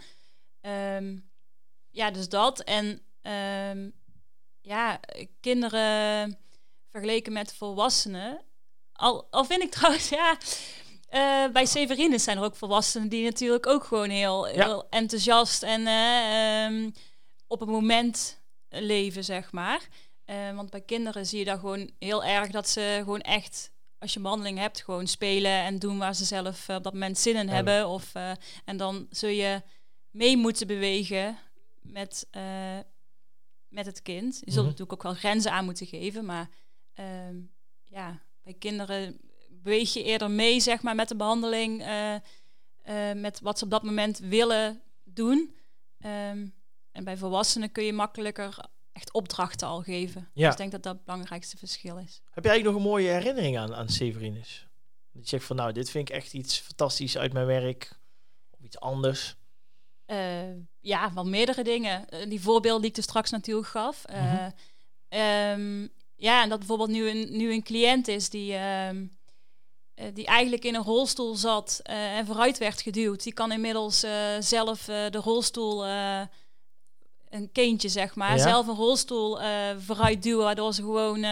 Um, 0.61 1.29
ja, 1.89 2.11
dus 2.11 2.29
dat. 2.29 2.59
En 2.59 2.85
um, 3.71 3.93
ja, 4.61 4.99
kinderen 5.39 6.37
vergeleken 6.89 7.33
met 7.33 7.53
volwassenen. 7.53 8.41
Al, 8.91 9.27
al 9.29 9.45
vind 9.45 9.61
ik 9.61 9.71
trouwens, 9.77 10.09
ja, 10.09 10.37
uh, 11.09 11.47
bij 11.51 11.65
Severine 11.65 12.19
zijn 12.19 12.37
er 12.37 12.43
ook 12.43 12.55
volwassenen 12.55 13.09
die 13.09 13.23
natuurlijk 13.23 13.67
ook 13.67 13.83
gewoon 13.83 14.09
heel, 14.09 14.45
heel 14.45 14.89
enthousiast 14.89 15.63
en 15.63 15.81
uh, 15.81 16.91
op 17.47 17.59
het 17.59 17.69
moment 17.69 18.41
leven, 18.69 19.23
zeg 19.23 19.51
maar. 19.51 19.87
Uh, 20.25 20.55
want 20.55 20.69
bij 20.69 20.81
kinderen 20.81 21.25
zie 21.25 21.39
je 21.39 21.45
dat 21.45 21.59
gewoon 21.59 21.91
heel 21.99 22.23
erg 22.23 22.51
dat 22.51 22.69
ze 22.69 23.01
gewoon 23.03 23.21
echt, 23.21 23.71
als 23.99 24.13
je 24.13 24.19
behandeling 24.19 24.57
hebt, 24.57 24.83
gewoon 24.83 25.07
spelen 25.07 25.51
en 25.51 25.79
doen 25.79 25.97
waar 25.97 26.15
ze 26.15 26.25
zelf 26.25 26.69
op 26.69 26.83
dat 26.83 26.93
moment 26.93 27.17
zin 27.17 27.35
in 27.35 27.49
hebben. 27.49 27.87
Of, 27.87 28.11
en 28.65 28.77
dan 28.77 29.07
zul 29.09 29.29
je 29.29 29.61
mee 30.11 30.37
moeten 30.37 30.67
bewegen 30.67 31.37
met, 31.81 32.27
met 33.67 33.85
het 33.85 34.01
kind. 34.01 34.41
Je 34.45 34.51
zult 34.51 34.63
mm 34.63 34.71
natuurlijk 34.71 34.93
ook 34.93 35.03
wel 35.03 35.13
grenzen 35.13 35.51
aan 35.51 35.65
moeten 35.65 35.87
geven, 35.87 36.25
maar 36.25 36.49
ehm, 36.93 37.35
ja, 37.83 38.21
bij 38.43 38.53
kinderen 38.53 39.19
beweeg 39.65 39.93
je 39.93 40.03
eerder 40.03 40.31
mee, 40.31 40.59
zeg 40.59 40.81
maar, 40.81 40.95
met 40.95 41.07
de 41.07 41.15
behandeling, 41.15 41.81
uh, 41.81 42.13
uh, 42.13 42.19
met 43.15 43.39
wat 43.39 43.57
ze 43.57 43.63
op 43.63 43.69
dat 43.69 43.83
moment 43.83 44.19
willen 44.19 44.81
doen. 45.03 45.55
Um, 45.99 46.53
en 46.91 47.03
bij 47.03 47.17
volwassenen 47.17 47.71
kun 47.71 47.83
je 47.83 47.93
makkelijker 47.93 48.57
echt 48.91 49.13
opdrachten 49.13 49.67
al 49.67 49.81
geven. 49.81 50.29
Ja. 50.33 50.43
Dus 50.43 50.51
ik 50.51 50.57
denk 50.57 50.71
dat 50.71 50.83
dat 50.83 50.93
het 50.95 51.05
belangrijkste 51.05 51.57
verschil 51.57 51.97
is. 51.97 52.21
Heb 52.31 52.43
jij 52.43 52.53
eigenlijk 52.53 52.65
nog 52.65 52.75
een 52.75 52.91
mooie 52.91 53.09
herinnering 53.09 53.57
aan, 53.57 53.75
aan 53.75 53.89
Severinus? 53.89 54.67
Dat 55.11 55.23
je 55.23 55.29
zegt 55.29 55.45
van, 55.45 55.55
nou, 55.55 55.71
dit 55.71 55.89
vind 55.89 56.09
ik 56.09 56.15
echt 56.15 56.33
iets 56.33 56.59
fantastisch 56.59 57.17
uit 57.17 57.33
mijn 57.33 57.45
werk. 57.45 57.99
Of 58.51 58.59
iets 58.59 58.79
anders. 58.79 59.35
Uh, 60.07 60.17
ja, 60.79 61.13
wel 61.13 61.25
meerdere 61.25 61.63
dingen. 61.63 62.29
die 62.29 62.41
voorbeeld 62.41 62.81
die 62.81 62.89
ik 62.89 62.97
er 62.97 63.03
straks 63.03 63.31
natuurlijk 63.31 63.67
gaf. 63.67 64.05
Mm 64.11 64.53
um, 65.09 65.89
ja, 66.15 66.43
en 66.43 66.49
dat 66.49 66.59
bijvoorbeeld 66.59 66.89
nu 66.89 67.09
een, 67.09 67.37
nu 67.37 67.53
een 67.53 67.63
cliënt 67.63 68.07
is 68.07 68.29
die... 68.29 68.53
Um, 68.53 68.61
uh, 69.01 69.07
die 70.13 70.25
eigenlijk 70.25 70.63
in 70.63 70.75
een 70.75 70.83
rolstoel 70.83 71.35
zat 71.35 71.79
uh, 71.89 72.17
en 72.17 72.25
vooruit 72.25 72.57
werd 72.57 72.81
geduwd. 72.81 73.23
Die 73.23 73.33
kan 73.33 73.51
inmiddels 73.51 74.03
uh, 74.03 74.11
zelf 74.39 74.83
de 74.85 75.21
rolstoel, 75.23 75.85
een 77.29 77.51
kindje 77.51 77.89
zeg 77.89 78.15
maar, 78.15 78.37
ja. 78.37 78.43
zelf 78.43 78.67
een 78.67 78.75
rolstoel 78.75 79.39
vooruit 79.77 80.23
duwen, 80.23 80.43
waardoor 80.43 80.73
ze 80.73 80.81
gewoon 80.81 81.25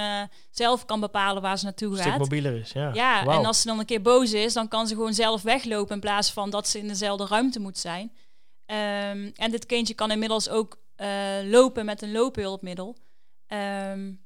zelf 0.52 0.86
kan 0.86 1.00
bepalen 1.00 1.42
waar 1.42 1.58
ze 1.58 1.66
naartoe 1.66 1.96
gaat. 1.96 2.20
Mobieler 2.20 2.60
is, 2.60 2.72
ja. 2.72 2.94
Ja, 2.94 3.24
wow. 3.24 3.34
en 3.34 3.46
als 3.46 3.62
ze 3.62 3.68
dan 3.68 3.80
een 3.80 3.86
keer 3.86 4.02
boos 4.02 4.34
is, 4.34 4.54
dan 4.54 4.68
kan 4.68 4.88
ze 4.88 4.96
gewoon 4.96 5.14
zelf 5.14 5.42
weglopen 5.42 5.96
in 5.96 6.02
plaats 6.02 6.32
van 6.32 6.50
dat 6.50 6.68
ze 6.68 6.80
in 6.80 6.88
dezelfde 6.88 7.26
ruimte 7.26 7.60
moet 7.60 7.78
zijn. 7.78 8.12
Um, 8.66 9.32
en 9.36 9.52
dit 9.52 9.66
kindje 9.66 9.94
kan 9.94 10.12
inmiddels 10.12 10.50
ook 10.50 10.78
lopen 11.44 11.86
met 11.86 12.02
een 12.02 12.12
loophulpmiddel. 12.12 12.96
Um, 13.48 14.26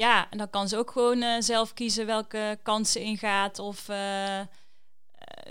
ja, 0.00 0.30
en 0.30 0.38
dan 0.38 0.50
kan 0.50 0.68
ze 0.68 0.76
ook 0.76 0.90
gewoon 0.90 1.22
uh, 1.22 1.34
zelf 1.38 1.74
kiezen 1.74 2.06
welke 2.06 2.58
kant 2.62 2.88
ze 2.88 3.00
ingaat. 3.00 3.58
Of 3.58 3.88
uh, 3.88 4.38
uh, 4.38 4.44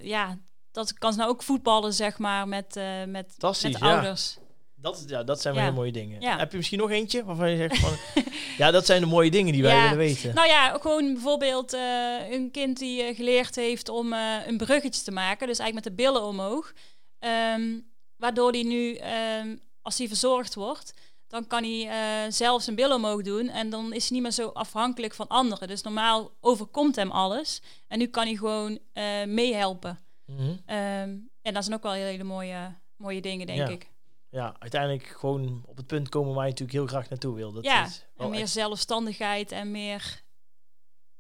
ja, 0.02 0.38
dat 0.72 0.94
kan 0.94 1.12
ze 1.12 1.18
nou 1.18 1.30
ook 1.30 1.44
voetballen, 1.44 1.94
zeg 1.94 2.18
maar, 2.18 2.48
met, 2.48 2.76
eh, 2.76 3.04
met, 3.06 3.36
met 3.42 3.62
ja. 3.62 3.80
ouders. 3.80 4.38
Dat, 4.76 5.04
ja, 5.08 5.24
dat 5.24 5.42
zijn 5.42 5.54
wel 5.54 5.64
Ja. 5.64 5.70
hele 5.70 5.82
mooie 5.82 5.92
dingen. 5.94 6.22
Ja. 6.22 6.38
Heb 6.38 6.52
je 6.52 6.58
misschien 6.58 6.80
nog 6.80 6.90
eentje 6.90 7.24
waarvan 7.24 7.50
je 7.52 7.58
zegt 7.58 7.78
van... 7.78 8.24
ja, 8.58 8.72
dat 8.72 8.86
zijn 8.86 9.02
de 9.02 9.08
mooie 9.08 9.32
dingen 9.32 9.54
die 9.54 9.62
wij 9.62 9.76
Ja. 9.76 9.82
willen 9.82 9.98
weten. 9.98 10.34
Nou 10.36 10.48
ja, 10.48 10.78
gewoon 10.78 11.14
bijvoorbeeld 11.14 11.74
eh, 11.74 12.32
een 12.32 12.52
kind 12.52 12.78
die 12.78 13.04
eh, 13.04 13.16
geleerd 13.16 13.56
heeft 13.56 13.90
om 13.90 14.14
eh, 14.14 14.48
een 14.48 14.58
bruggetje 14.58 15.04
te 15.04 15.12
maken. 15.12 15.48
Dus 15.48 15.60
eigenlijk 15.60 15.86
met 15.86 15.98
de 15.98 16.04
billen 16.04 16.24
omhoog. 16.24 16.74
Ehm, 17.20 17.80
waardoor 18.18 18.52
hij 18.52 18.64
nu, 18.64 18.96
ehm, 18.96 19.56
als 19.82 19.98
hij 19.98 20.08
verzorgd 20.08 20.56
wordt, 20.56 20.94
dan 21.30 21.48
kan 21.48 21.64
hij 21.64 21.88
eh, 22.26 22.32
zelf 22.32 22.62
zijn 22.62 22.76
billen 22.76 22.96
omhoog 22.96 23.22
doen. 23.22 23.50
En 23.50 23.70
dan 23.70 23.94
is 23.94 24.04
hij 24.04 24.12
niet 24.14 24.22
meer 24.22 24.32
zo 24.32 24.48
afhankelijk 24.48 25.14
van 25.14 25.28
anderen. 25.28 25.68
Dus 25.68 25.82
normaal 25.82 26.32
overkomt 26.40 26.96
hem 26.96 27.12
alles. 27.12 27.62
En 27.88 27.98
nu 28.00 28.08
kan 28.08 28.26
hij 28.26 28.36
gewoon 28.36 28.80
eh, 28.94 29.26
meehelpen. 29.26 30.00
Mhm. 30.26 30.56
Ehm, 30.66 31.18
en 31.42 31.54
dat 31.54 31.64
zijn 31.64 31.76
ook 31.76 31.84
wel 31.84 31.92
hele 31.92 32.24
mooie, 32.24 32.76
mooie 32.98 33.22
dingen, 33.22 33.46
denk 33.48 33.60
Ja. 33.60 33.68
ik. 33.68 33.90
Ja, 34.30 34.56
uiteindelijk 34.60 35.04
gewoon 35.08 35.64
op 35.66 35.78
het 35.78 35.88
punt 35.88 36.10
komen 36.10 36.34
waar 36.34 36.44
je 36.46 36.50
natuurlijk 36.50 36.78
heel 36.78 36.88
graag 36.88 37.10
naartoe 37.10 37.36
wil. 37.36 37.52
Dat 37.52 37.64
ja, 37.64 37.86
is 37.86 38.06
en 38.18 38.30
meer 38.30 38.42
echt- 38.42 38.50
zelfstandigheid 38.52 39.52
en 39.52 39.72
meer... 39.72 40.22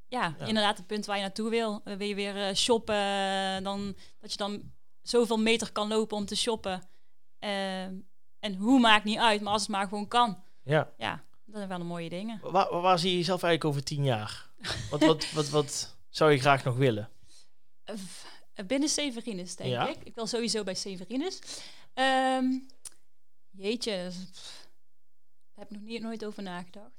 Ja, 0.07 0.35
Ja. 0.39 0.45
inderdaad 0.45 0.77
het 0.77 0.87
punt 0.87 1.05
waar 1.05 1.15
je 1.15 1.21
naartoe 1.21 1.49
wil. 1.49 1.81
Uh, 1.85 1.95
wil 1.95 2.07
je 2.07 2.15
weer 2.15 2.47
eh, 2.47 2.55
shoppen, 2.55 2.95
eh, 2.95 3.63
dan, 3.63 3.95
dat 4.19 4.31
je 4.31 4.37
dan 4.37 4.71
zoveel 5.01 5.37
meter 5.37 5.71
kan 5.71 5.87
lopen 5.87 6.17
om 6.17 6.25
te 6.25 6.35
shoppen. 6.35 6.89
En 8.39 8.55
hoe 8.55 8.79
maakt 8.79 9.03
niet 9.03 9.17
uit, 9.17 9.41
maar 9.41 9.53
als 9.53 9.61
het 9.61 9.71
maar 9.71 9.87
gewoon 9.87 10.07
kan. 10.07 10.43
Ja. 10.63 10.93
Ja, 10.97 11.23
dat 11.45 11.55
zijn 11.55 11.67
wel 11.69 11.77
de 11.77 11.83
mooie 11.83 12.09
dingen. 12.09 12.39
Waar, 12.51 12.99
zie 12.99 13.09
je 13.11 13.17
jezelf 13.17 13.43
eigenlijk 13.43 13.75
over 13.75 13.83
tien 13.87 14.03
jaar? 14.03 14.49
wat, 14.89 14.99
wat, 15.05 15.31
wat, 15.31 15.49
wat 15.49 15.95
zou 16.09 16.31
je 16.31 16.39
graag 16.39 16.63
nog 16.63 16.75
willen? 16.75 17.09
Eh, 17.83 17.95
binnen 18.67 18.89
Severinus, 18.89 19.55
denk 19.55 19.69
Ja. 19.69 19.87
ik. 19.87 19.97
Ik 20.03 20.15
wil 20.15 20.27
sowieso 20.27 20.63
bij 20.63 20.73
Severinus. 20.75 21.39
Ehm, 21.93 22.45
jeetje, 23.51 23.91
daar 23.91 24.13
heb 25.55 25.69
ik 25.69 25.77
nog 25.77 25.81
niet, 25.81 26.01
nooit 26.01 26.25
over 26.25 26.43
nagedacht. 26.43 26.91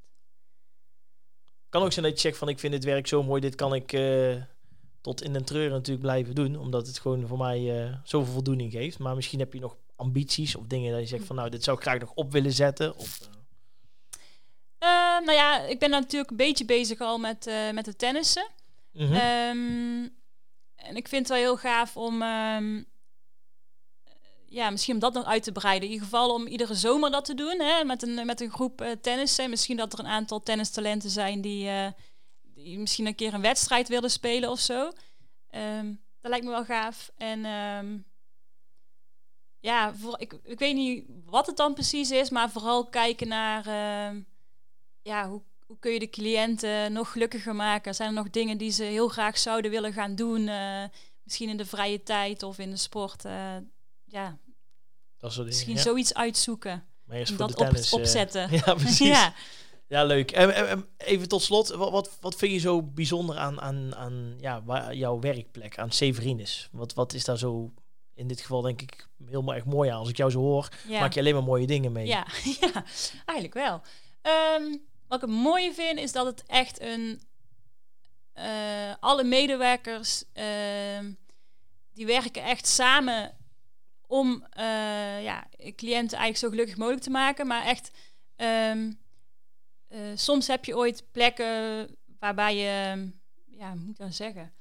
kan 1.69 1.83
ook 1.83 1.93
zijn 1.93 2.05
dat 2.05 2.15
je 2.15 2.21
zegt 2.21 2.39
van 2.39 2.49
ik 2.49 2.59
vind 2.59 2.73
dit 2.73 2.85
werk 2.85 3.07
zo 3.07 3.23
mooi, 3.23 3.41
dit 3.41 3.55
kan 3.55 3.75
ik 3.75 3.93
eh, 3.93 4.43
tot 5.01 5.23
in 5.23 5.33
den 5.33 5.45
treuren 5.45 5.73
natuurlijk 5.73 6.07
blijven 6.07 6.35
doen. 6.35 6.57
Omdat 6.57 6.87
het 6.87 6.99
gewoon 6.99 7.27
voor 7.27 7.39
mij 7.39 7.85
eh, 7.87 7.95
zoveel 8.05 8.33
voldoening 8.33 8.73
geeft. 8.73 8.99
Maar 8.99 9.15
misschien 9.15 9.39
heb 9.39 9.53
je 9.53 9.61
nog 9.61 9.77
ambities 10.01 10.57
of 10.57 10.67
dingen 10.67 10.93
dat 10.93 11.01
je 11.01 11.07
zegt 11.07 11.25
van 11.25 11.37
nou, 11.37 11.51
dit 11.51 11.65
zou 11.65 11.77
ik 11.77 11.83
graag 11.83 11.99
nog 11.99 12.13
op 12.15 12.33
willen 12.33 12.53
zetten. 12.53 12.97
Of, 12.97 13.21
eh, 13.21 13.27
Ehm, 14.81 15.25
nou 15.25 15.33
ja, 15.33 15.59
ik 15.59 15.79
ben 15.79 15.91
natuurlijk 15.91 16.31
een 16.31 16.37
beetje 16.37 16.65
bezig 16.65 17.01
al 17.01 17.19
met, 17.19 17.47
eh, 17.47 17.71
met 17.71 17.87
het 17.87 17.99
tennissen. 17.99 18.47
mhm. 18.93 19.13
Ehm, 19.13 20.09
en 20.77 20.97
ik 20.97 21.09
vind 21.09 21.29
het 21.29 21.29
wel 21.29 21.37
heel 21.37 21.57
gaaf 21.57 21.97
om, 21.97 22.23
ehm, 22.23 22.83
ja, 24.47 24.71
misschien 24.71 24.95
om 24.95 25.01
dat 25.01 25.13
nog 25.13 25.25
uit 25.25 25.43
te 25.43 25.53
breiden. 25.53 25.89
In 25.89 25.93
ieder 25.95 26.07
geval 26.09 26.35
om 26.35 26.47
iedere 26.47 26.75
zomer 26.75 27.11
dat 27.11 27.25
te 27.25 27.35
doen, 27.35 27.61
hè, 27.61 27.85
met, 27.85 28.03
een, 28.03 28.27
met 28.27 28.41
een 28.41 28.51
groep 28.51 28.81
eh, 28.81 28.91
tennissen. 28.91 29.51
Misschien 29.51 29.77
dat 29.77 29.93
er 29.93 29.99
een 29.99 30.07
aantal 30.07 30.43
tennistalenten 30.43 31.11
zijn 31.11 31.41
die, 31.41 31.71
die 32.55 32.79
misschien 32.79 33.07
een 33.07 33.15
keer 33.15 33.35
een 33.35 33.41
wedstrijd 33.41 33.89
willen 33.89 34.11
spelen 34.11 34.51
of 34.51 34.61
zo. 34.61 34.91
Dat 36.21 36.31
lijkt 36.31 36.45
me 36.45 36.51
wel 36.51 36.65
gaaf. 36.65 37.11
En 37.17 37.45
ja, 39.61 39.95
voor, 39.95 40.15
ik, 40.21 40.33
ik 40.45 40.59
weet 40.59 40.75
niet 40.75 41.05
wat 41.25 41.47
het 41.47 41.57
dan 41.57 41.75
precies 41.75 42.11
is, 42.11 42.31
maar 42.31 42.51
vooral 42.51 42.87
kijken 42.89 43.29
naar 43.29 43.67
ehm, 43.67 44.21
ja, 45.03 45.29
hoe, 45.29 45.43
hoe 45.67 45.79
kun 45.79 45.93
je 45.93 45.99
de 45.99 46.11
cliënten 46.11 46.93
nog 46.93 47.13
gelukkiger 47.13 47.55
maken? 47.55 47.95
Zijn 47.95 48.09
er 48.09 48.15
nog 48.15 48.31
dingen 48.31 48.59
die 48.59 48.71
ze 48.71 48.85
heel 48.85 49.09
graag 49.09 49.39
zouden 49.39 49.71
willen 49.71 49.93
gaan 49.93 50.15
doen? 50.15 50.49
eh, 50.49 50.83
misschien 51.23 51.49
in 51.49 51.57
de 51.57 51.67
vrije 51.67 52.03
tijd 52.03 52.43
of 52.43 52.59
in 52.59 52.71
de 52.71 52.77
sport. 52.77 53.25
eh, 53.25 53.57
ja, 54.05 54.39
dat 55.19 55.33
soort 55.33 55.35
dingen. 55.35 55.47
misschien 55.47 55.75
ja. 55.75 55.81
zoiets 55.81 56.15
uitzoeken. 56.15 56.85
Maar 57.05 57.17
eerst 57.17 57.31
En 57.31 57.37
voor 57.39 57.47
dat 57.47 57.57
de 57.57 57.63
op, 57.65 57.71
tennis. 57.71 57.93
eh, 57.93 57.99
opzetten. 57.99 58.51
ja, 58.65 58.75
precies. 58.85 59.09
ja. 59.09 59.35
ja. 59.89 60.05
leuk. 60.05 60.31
En, 60.31 60.55
en- 60.55 60.69
en 60.69 60.87
even 60.97 61.29
tot 61.29 61.43
slot, 61.43 61.69
wat, 61.69 61.91
wat, 61.91 62.17
wat 62.21 62.35
vind 62.37 62.53
je 62.53 62.59
zo 62.59 62.83
bijzonder 62.83 63.37
aan, 63.37 63.61
aan, 63.61 63.95
aan 63.95 64.35
ja, 64.41 64.63
jouw 64.93 65.19
werkplek, 65.21 65.79
aan 65.79 65.91
Severinus? 65.93 66.69
Wat, 66.73 66.95
wat 66.95 67.13
is 67.15 67.25
daar 67.25 67.39
zo 67.39 67.73
in 68.21 68.27
dit 68.29 68.41
geval 68.41 68.61
denk 68.61 68.83
ik 68.83 69.09
heel 69.27 69.55
erg 69.55 69.65
mooi 69.65 69.91
aan? 69.91 69.99
Als 69.99 70.09
ik 70.09 70.17
jou 70.17 70.31
zo 70.31 70.39
hoor, 70.39 70.69
Ja. 70.89 71.01
maak 71.01 71.13
je 71.13 71.21
alleen 71.21 71.35
maar 71.35 71.43
mooie 71.43 71.67
dingen 71.67 71.93
mee. 71.93 72.07
Ja, 72.07 72.27
ja, 72.61 72.85
eigenlijk 73.25 73.55
wel. 73.55 73.83
Ehm, 74.23 74.77
wat 75.09 75.23
ik 75.23 75.29
het 75.29 75.37
mooie 75.37 75.73
vind 75.75 75.99
is 75.99 76.13
dat 76.13 76.27
het 76.27 76.43
echt 76.47 76.81
een. 76.81 77.21
eh, 78.33 78.95
alle 79.01 79.25
medewerkers 79.25 80.25
ehm, 80.33 81.13
die 81.93 82.07
werken 82.07 82.43
echt 82.43 82.67
samen 82.67 83.37
om 84.07 84.45
eh, 84.51 85.23
ja, 85.23 85.47
cliënten 85.59 86.19
eigenlijk 86.19 86.37
zo 86.37 86.49
gelukkig 86.49 86.77
mogelijk 86.77 87.03
te 87.03 87.11
maken. 87.11 87.47
Maar 87.47 87.65
echt, 87.65 87.91
ehm, 88.37 88.93
eh, 89.89 89.99
soms 90.15 90.47
heb 90.47 90.65
je 90.65 90.77
ooit 90.77 91.05
plekken 91.13 91.87
waarbij 92.19 92.57
je, 92.57 93.11
ja, 93.51 93.71
hoe 93.71 93.81
moet 93.81 93.91
ik 93.91 93.97
dat 93.97 94.15
zeggen? 94.15 94.53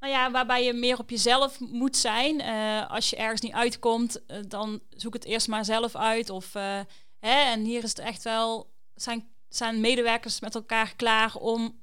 Nou 0.00 0.12
ja, 0.12 0.30
waarbij 0.30 0.64
je 0.64 0.72
meer 0.72 0.98
op 0.98 1.10
jezelf 1.10 1.60
moet 1.60 1.96
zijn. 1.96 2.40
Eh, 2.40 2.90
als 2.90 3.10
je 3.10 3.16
ergens 3.16 3.40
niet 3.40 3.52
uitkomt, 3.52 4.26
eh, 4.26 4.38
dan 4.48 4.80
zoek 4.90 5.14
het 5.14 5.24
eerst 5.24 5.48
maar 5.48 5.64
zelf 5.64 5.96
uit. 5.96 6.30
Of, 6.30 6.54
eh, 6.54 6.80
hè, 7.18 7.52
en 7.52 7.64
hier 7.64 7.82
is 7.82 7.88
het 7.88 7.98
echt 7.98 8.22
wel, 8.22 8.70
zijn, 8.94 9.28
zijn 9.48 9.80
medewerkers 9.80 10.40
met 10.40 10.54
elkaar 10.54 10.96
klaar 10.96 11.34
om, 11.34 11.80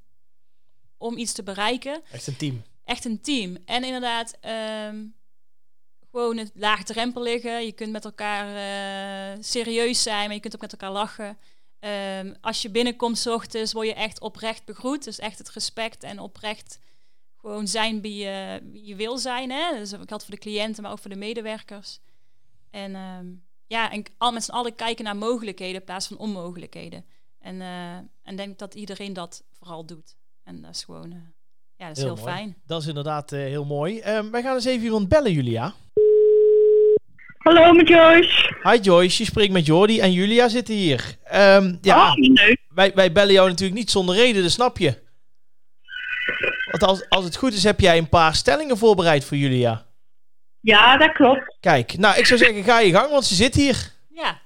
om 0.97 1.17
iets 1.17 1.34
te 1.34 1.43
bereiken. 1.43 2.01
Echt 2.12 2.27
een 2.27 2.38
team. 2.38 2.63
Echt 2.84 3.06
een 3.06 3.21
team. 3.21 3.58
En 3.65 3.84
inderdaad, 3.84 4.38
ehm, 4.39 5.06
gewoon 6.12 6.38
het 6.38 6.51
laagdrempelige. 6.53 7.49
Je 7.49 7.71
kunt 7.71 7.91
met 7.91 8.06
elkaar 8.06 8.47
serieus 9.39 10.03
zijn, 10.03 10.25
maar 10.25 10.34
je 10.34 10.39
kunt 10.39 10.56
ook 10.56 10.62
met 10.62 10.71
elkaar 10.71 10.91
lachen. 10.91 11.38
Ehm, 11.80 12.34
als 12.41 12.62
je 12.62 12.69
binnenkomt 12.69 13.17
's 13.17 13.25
ochtends, 13.25 13.73
word 13.73 13.88
je 13.88 13.93
echt 13.93 14.19
oprecht 14.19 14.65
begroet. 14.65 15.03
Dus 15.03 15.19
echt 15.19 15.38
het 15.38 15.49
respect 15.49 16.03
en 16.03 16.19
oprecht 16.19 16.80
gewoon 17.41 17.67
zijn 17.67 18.02
wie 18.02 18.15
je, 18.23 18.62
wie 18.71 18.86
je 18.86 18.95
wil 18.95 19.17
zijn. 19.17 19.52
Hè? 19.52 19.78
Dus 19.78 19.89
dat 19.89 20.00
geldt 20.06 20.23
voor 20.26 20.36
de 20.36 20.41
cliënten, 20.41 20.84
maar 20.84 20.91
ook 20.91 21.00
voor 21.00 21.10
de 21.10 21.15
medewerkers. 21.17 22.00
En 22.71 22.95
ehm, 22.95 23.26
ja, 23.67 23.91
en 23.91 24.04
al 24.17 24.32
met 24.32 24.43
z'n 24.43 24.52
allen 24.52 24.76
kijken 24.76 25.04
naar 25.06 25.15
mogelijkheden 25.15 25.76
in 25.76 25.84
plaats 25.86 26.08
van 26.08 26.17
onmogelijkheden. 26.17 27.06
En, 27.39 27.62
eh 27.62 27.95
en 28.23 28.36
denk 28.36 28.60
dat 28.60 28.73
iedereen 28.76 29.13
dat 29.13 29.43
vooral 29.52 29.86
doet. 29.86 30.15
En 30.43 30.62
dat 30.62 30.76
is 30.76 30.84
gewoon, 30.84 31.12
eh, 31.12 31.17
ja, 31.78 31.88
dat 31.88 31.97
is 31.97 32.04
heel, 32.04 32.17
fijn. 32.17 32.56
Dat 32.65 32.82
is 32.82 32.88
inderdaad 32.88 33.32
eh, 33.32 33.39
heel 33.39 33.65
mooi. 33.65 34.00
Ehm, 34.00 34.30
wij 34.32 34.41
gaan 34.41 34.56
eens 34.56 34.65
even 34.65 34.86
iemand 34.86 35.10
bellen, 35.10 35.32
Julia. 35.32 35.73
Hallo 37.38 37.73
met 37.73 37.88
Joyce. 37.88 38.56
Hi 38.63 38.78
Joyce, 38.82 39.23
je 39.23 39.30
spreekt 39.30 39.54
met 39.54 39.65
Jordi 39.65 40.00
en 40.00 40.12
Julia 40.12 40.47
zitten 40.47 40.76
hier. 40.76 41.17
Ehm, 41.23 41.76
ja, 41.82 42.10
Oh, 42.10 42.13
leuk. 42.15 42.60
wij, 42.69 42.93
wij 42.93 43.12
bellen 43.12 43.34
jou 43.34 43.50
natuurlijk 43.50 43.80
niet 43.80 43.91
zonder 43.91 44.15
reden, 44.15 44.41
dat 44.41 44.52
snap 44.52 44.78
je. 44.78 45.06
Want 46.78 46.92
als, 46.92 47.10
als 47.10 47.26
het 47.26 47.36
goed 47.36 47.54
is, 47.54 47.63
heb 47.63 47.80
jij 47.80 47.98
een 47.98 48.10
paar 48.10 48.36
stellingen 48.36 48.78
voorbereid 48.78 49.26
voor 49.26 49.38
Julia. 49.38 49.86
Ja, 50.60 50.98
dat 50.98 51.12
klopt. 51.12 51.56
Kijk, 51.60 51.98
nou, 51.98 52.18
ik 52.18 52.26
zou 52.26 52.40
zeggen, 52.40 52.63
ga 52.63 52.80
je 52.80 52.92
gang, 52.92 53.12
want 53.12 53.26
ze 53.26 53.36
zit 53.36 53.56
hier. 53.56 53.94
Ja, 54.10 54.42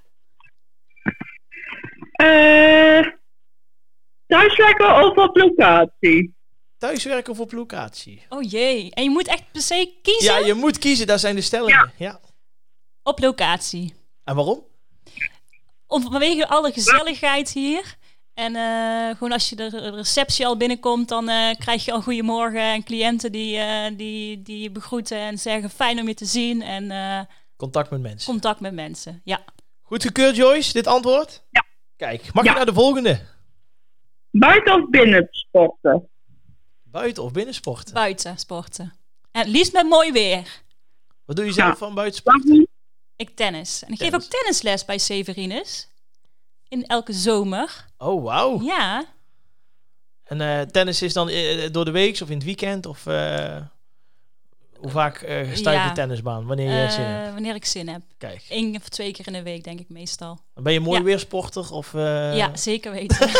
Eh 2.12 3.08
thuiswerken 4.28 5.04
of 5.04 5.18
op 5.18 5.36
locatie? 5.36 6.36
Thuiswerken 6.78 7.34
of 7.34 7.40
op 7.40 7.52
locatie? 7.52 8.26
oh 8.30 8.50
jee. 8.50 8.92
En 8.94 9.04
je 9.04 9.10
moet 9.10 9.28
echt 9.28 9.52
per 9.52 9.62
se 9.62 9.94
kiezen 10.02 10.34
Ja, 10.34 10.46
je 10.46 10.54
moet 10.54 10.78
kiezen, 10.78 11.08
dat 11.08 11.20
zijn 11.20 11.36
de 11.36 11.42
stellingen. 11.42 11.92
Ja. 11.98 12.20
op 13.04 13.20
locatie. 13.20 13.94
En 14.24 14.36
waarom? 14.36 14.66
Om, 15.88 16.02
vanwege 16.02 16.48
alle 16.48 16.72
gezelligheid 16.72 17.52
hier. 17.52 17.96
En 18.34 18.56
eh, 18.56 19.10
gewoon 19.18 19.32
als 19.32 19.50
je 19.50 19.56
de 19.56 19.70
re- 19.70 19.90
receptie 19.90 20.46
al 20.46 20.58
binnenkomt, 20.58 21.08
dan 21.10 21.30
eh, 21.30 21.56
krijg 21.58 21.86
je 21.86 21.92
al 21.92 22.02
goedemorgen 22.02 22.62
en 22.62 22.84
cliënten 22.84 23.32
die, 23.32 23.58
eh, 23.58 23.98
die, 23.98 24.42
die 24.42 24.60
je 24.62 24.72
begroeten 24.72 25.18
en 25.18 25.38
zeggen 25.40 25.70
fijn 25.70 26.00
om 26.00 26.08
je 26.08 26.14
te 26.14 26.26
zien 26.26 26.62
en 26.62 26.92
eh, 26.92 27.20
Contact 27.56 27.90
met 27.90 28.02
mensen. 28.02 28.32
contact 28.32 28.60
met 28.60 28.74
mensen. 28.74 29.22
Ja. 29.24 29.44
Goed 29.82 30.04
gekeurd, 30.04 30.36
Joyce, 30.36 30.74
dit 30.74 30.88
antwoord? 30.88 31.44
Ja. 31.50 31.66
Kijk, 31.96 32.34
mag 32.34 32.44
Ja. 32.44 32.50
je 32.52 32.56
naar 32.58 32.66
de 32.66 32.74
volgende? 32.74 33.20
Buiten 34.32 34.74
of 34.84 34.90
binnen 34.90 35.28
sporten? 35.32 36.10
Buiten 36.84 37.24
of 37.24 37.32
binnensporten? 37.32 37.94
Buiten 37.94 38.38
sporten. 38.38 38.94
En 39.32 39.42
het 39.42 39.50
liefst 39.50 39.74
met 39.74 39.88
mooi 39.90 40.12
weer. 40.12 40.62
Wat 41.26 41.36
doe 41.36 41.46
je 41.46 41.52
zelf 41.52 41.70
Ja. 41.70 41.76
van 41.76 41.94
buitensport? 41.94 42.44
Waarom? 42.44 42.68
Ik 43.16 43.36
tennis. 43.36 43.84
En 43.84 43.92
ik 43.94 44.00
geef 44.00 44.14
ook 44.14 44.22
tennisles 44.24 44.86
bij 44.86 44.98
Severinus. 44.98 45.88
In 46.72 46.86
elke 46.88 47.14
zomer. 47.14 47.86
Oh, 47.98 48.24
wauw. 48.24 48.62
Ja. 48.62 49.06
En 50.24 50.42
eh, 50.42 50.62
tennis 50.62 51.02
is 51.02 51.14
dan 51.14 51.30
eh, 51.30 51.68
door 51.72 51.86
de 51.86 51.92
week 51.92 52.22
of 52.22 52.30
in 52.30 52.36
het 52.36 52.44
weekend? 52.44 52.86
Of 52.86 53.06
eh, 53.06 53.56
hoe 54.78 54.90
vaak 54.92 55.18
eh 55.22 55.48
sta 55.54 55.72
je 55.72 55.78
Ja. 55.78 55.88
de 55.88 55.94
tennisbaan? 55.94 56.46
Wanneer 56.46 56.84
je 56.84 56.92
zin 56.92 57.04
hebt? 57.04 57.28
Eh, 57.28 57.34
wanneer 57.34 57.56
ik 57.56 57.66
zin 57.66 57.88
heb. 57.88 58.02
Kijk, 58.18 58.46
Eén 58.50 58.76
of 58.76 58.90
twee 58.90 59.12
keer 59.12 59.28
in 59.28 59.34
de 59.34 59.44
week, 59.44 59.64
denk 59.64 59.80
ik 59.80 59.90
meestal. 59.90 60.40
ben 60.54 60.74
je 60.74 60.80
mooi 60.80 60.98
ja. 61.00 61.04
weersporter? 61.06 61.72
Of, 61.72 61.94
eh, 61.94 62.36
ja, 62.38 62.56
zeker 62.56 62.92
weten. 62.92 63.30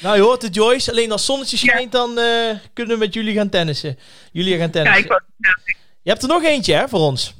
Nou, 0.00 0.16
je 0.16 0.22
hoort 0.22 0.42
het, 0.42 0.54
Joyce. 0.54 0.90
Alleen 0.90 1.12
als 1.12 1.24
zonnetje 1.24 1.56
schijnt, 1.56 1.92
dan 1.92 2.18
eh, 2.18 2.56
kunnen 2.72 2.94
we 2.94 3.04
met 3.04 3.14
jullie 3.14 3.34
gaan 3.34 3.48
tennissen. 3.48 3.98
Jullie 4.32 4.58
gaan 4.58 4.70
tennissen. 4.70 5.06
Kijk 5.06 5.12
wat 5.12 5.52
Je 6.02 6.10
hebt 6.10 6.22
er 6.22 6.28
nog 6.28 6.42
eentje, 6.42 6.74
hè, 6.74 6.88
voor 6.88 7.00
ons. 7.00 7.34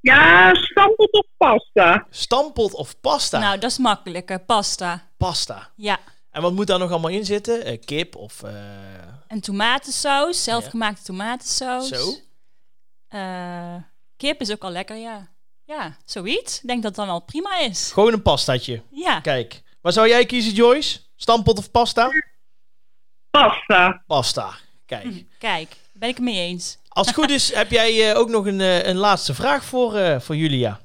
Ja, 0.00 0.52
stampot 0.82 1.12
of 1.12 1.26
pasta? 1.36 2.06
Stampot 2.10 2.74
of 2.74 3.00
pasta? 3.00 3.38
Nou, 3.38 3.58
dat 3.58 3.70
is 3.70 3.78
makkelijk. 3.78 4.30
eh, 4.30 4.36
pasta. 4.46 5.08
Pasta. 5.16 5.70
Ja. 5.76 5.98
En 6.30 6.42
wat 6.42 6.52
moet 6.52 6.66
daar 6.66 6.78
nog 6.78 6.90
allemaal 6.90 7.10
in 7.10 7.24
zitten? 7.24 7.64
Eh, 7.64 7.80
kip 7.84 8.16
of... 8.16 8.42
eh, 8.42 8.52
Een 9.28 9.40
tomatensaus, 9.40 10.44
zelfgemaakte 10.44 11.02
tomatensaus. 11.02 11.88
Zo. 11.88 12.14
Eh, 13.08 13.74
kip 14.16 14.40
is 14.40 14.50
ook 14.52 14.62
al 14.64 14.70
lekker, 14.70 14.96
ja. 14.96 15.28
Ja, 15.64 15.96
zoiets. 16.04 16.60
Ik 16.60 16.66
denk 16.66 16.82
dat 16.82 16.96
het 16.96 17.06
dan 17.06 17.06
wel 17.06 17.20
prima 17.24 17.58
is. 17.58 17.90
Gewoon 17.92 18.12
een 18.12 18.22
pastaatje. 18.22 18.82
Ja. 18.90 19.20
Kijk. 19.20 19.62
Waar 19.80 19.92
zou 19.92 20.08
jij 20.08 20.26
kiezen, 20.26 20.52
Joyce? 20.52 20.98
Stampot 21.16 21.58
of 21.58 21.70
pasta? 21.70 22.08
Pasta. 23.30 24.02
Pasta. 24.06 24.54
Kijk. 24.86 25.02
Hm, 25.04 25.22
Kijk, 25.38 25.68
daar 25.68 25.78
ben 25.92 26.08
ik 26.08 26.14
het 26.14 26.24
mee 26.24 26.38
eens. 26.46 26.78
Als 26.92 27.06
het 27.06 27.16
goed 27.16 27.30
is, 27.30 27.54
heb 27.54 27.70
jij 27.70 28.10
eh, 28.10 28.18
ook 28.18 28.28
nog 28.28 28.46
een, 28.46 28.60
eh, 28.60 28.86
een 28.86 28.96
laatste 28.96 29.34
vraag 29.34 29.64
voor, 29.64 29.94
eh, 29.94 30.20
voor 30.20 30.36
Julia. 30.36 30.80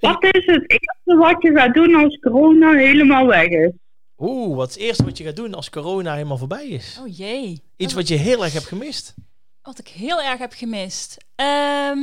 Wat 0.00 0.24
is 0.24 0.46
het 0.46 0.70
eerste 0.70 1.16
wat 1.18 1.42
je 1.42 1.52
gaat 1.54 1.74
doen 1.74 1.94
als 1.94 2.18
corona 2.18 2.72
helemaal 2.72 3.26
weg 3.26 3.46
is? 3.46 3.70
Oeh, 4.18 4.56
wat 4.56 4.68
is 4.68 4.74
het 4.74 4.82
eerste 4.82 5.04
wat 5.04 5.18
je 5.18 5.24
gaat 5.24 5.36
doen 5.36 5.54
als 5.54 5.70
corona 5.70 6.14
helemaal 6.14 6.38
voorbij 6.38 6.66
is? 6.66 6.98
Oh 7.00 7.16
jee. 7.16 7.62
Iets 7.76 7.94
wat 7.94 8.08
je 8.08 8.14
heel 8.14 8.44
erg 8.44 8.52
hebt 8.52 8.66
gemist. 8.66 9.14
Wat 9.62 9.78
ik 9.78 9.88
heel 9.88 10.22
erg 10.22 10.38
heb 10.38 10.52
gemist. 10.52 11.16
Ehm, 11.34 11.98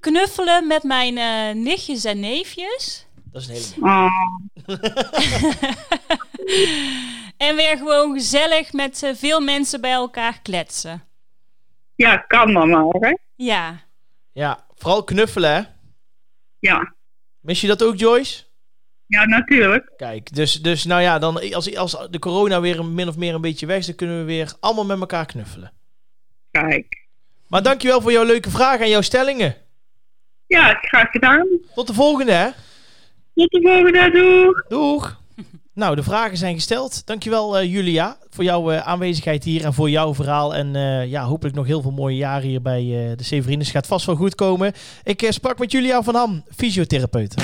knuffelen 0.00 0.66
met 0.66 0.82
mijn 0.82 1.18
eh, 1.18 1.62
nichtjes 1.62 2.04
en 2.04 2.20
neefjes. 2.20 3.06
Dat 3.32 3.42
is 3.42 3.48
een 3.48 3.54
hele 3.54 3.64
mooie. 6.50 7.11
En 7.42 7.56
weer 7.56 7.76
gewoon 7.76 8.12
gezellig 8.14 8.72
met 8.72 9.02
eh, 9.02 9.14
veel 9.14 9.40
mensen 9.40 9.80
bij 9.80 9.92
elkaar 9.92 10.40
kletsen. 10.42 11.02
ja, 11.94 12.16
kan 12.16 12.52
dan 12.52 12.68
maar, 12.68 12.84
hè? 13.00 13.16
Ja. 13.36 13.80
Ja, 14.32 14.64
vooral 14.74 15.04
knuffelen, 15.04 15.52
hè? 15.54 15.62
Ja, 16.58 16.94
Mis 17.40 17.60
je 17.60 17.66
dat 17.66 17.82
ook, 17.82 17.98
Joyce? 17.98 18.44
ja 19.06 19.24
natuurlijk. 19.24 19.92
Kijk, 19.96 20.34
dus, 20.34 20.62
dus 20.62 20.84
nou 20.84 21.02
ja, 21.02 21.18
dan, 21.18 21.52
als, 21.54 21.76
als 21.76 22.06
de 22.10 22.18
corona 22.18 22.60
weer 22.60 22.84
min 22.84 23.08
of 23.08 23.16
meer 23.16 23.34
een 23.34 23.40
beetje 23.40 23.66
weg 23.66 23.78
is, 23.78 23.86
dan 23.86 23.94
kunnen 23.94 24.18
we 24.18 24.24
weer 24.24 24.52
allemaal 24.60 24.84
met 24.84 25.00
elkaar 25.00 25.26
knuffelen. 25.26 25.72
Kijk. 26.50 27.06
Maar 27.48 27.62
dankjewel 27.62 28.00
voor 28.00 28.12
jouw 28.12 28.24
leuke 28.24 28.50
vragen 28.50 28.80
en 28.84 28.90
jouw 28.90 29.00
stellingen. 29.00 29.56
Ja, 30.46 30.74
graag 30.74 31.10
gedaan. 31.10 31.46
Tot 31.74 31.86
de 31.86 31.94
volgende, 31.94 32.32
hè? 32.32 32.46
Tot 33.34 33.50
de 33.50 33.60
volgende, 33.62 34.10
doeg! 34.10 34.66
Doeg! 34.68 35.20
Nou, 35.74 35.96
de 35.96 36.02
vragen 36.02 36.36
zijn 36.36 36.54
gesteld. 36.54 37.06
Dankjewel 37.06 37.58
eh 37.58 37.72
Julia 37.72 38.16
voor 38.30 38.44
jouw 38.44 38.70
eh, 38.70 38.86
aanwezigheid 38.86 39.44
hier 39.44 39.64
en 39.64 39.74
voor 39.74 39.90
jouw 39.90 40.14
verhaal. 40.14 40.54
En 40.54 40.76
eh, 40.76 41.06
ja, 41.06 41.24
hopelijk 41.24 41.56
nog 41.56 41.66
heel 41.66 41.82
veel 41.82 41.90
mooie 41.90 42.16
jaren 42.16 42.48
hier 42.48 42.62
bij 42.62 42.82
de 43.16 43.24
Severines. 43.24 43.70
Gaat 43.70 43.86
vast 43.86 44.06
wel 44.06 44.16
goed 44.16 44.34
komen. 44.34 44.72
Ik 45.02 45.26
sprak 45.28 45.58
met 45.58 45.72
Julia 45.72 46.02
van 46.02 46.14
Ham, 46.14 46.44
fysiotherapeut. 46.56 47.34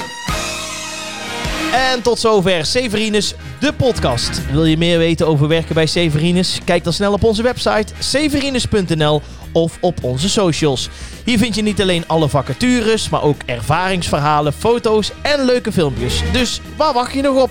En 1.73 2.03
tot 2.03 2.19
zover 2.19 2.67
Severines, 2.67 3.35
de 3.61 3.73
podcast. 3.73 4.51
Wil 4.51 4.64
je 4.64 4.77
meer 4.77 4.99
weten 4.99 5.27
over 5.27 5.49
werken 5.49 5.75
bij 5.75 5.87
Severines? 5.87 6.61
Kijk 6.64 6.85
dan 6.85 6.93
snel 6.93 7.12
op 7.12 7.25
onze 7.25 7.43
website 7.43 7.93
severines.nl 7.99 9.23
of 9.53 9.79
op 9.81 10.05
onze 10.05 10.29
socials. 10.29 10.88
Hier 11.25 11.38
vind 11.38 11.55
je 11.55 11.62
niet 11.62 11.81
alleen 11.81 12.05
alle 12.07 12.29
vacatures, 12.29 13.09
maar 13.09 13.23
ook 13.23 13.43
ervaringsverhalen, 13.47 14.53
foto's 14.53 15.12
en 15.23 15.45
leuke 15.45 15.73
filmpjes. 15.73 16.23
Dus 16.33 16.61
waar 16.77 16.93
wacht 16.93 17.14
je 17.14 17.23
nog 17.23 17.43
op? 17.43 17.51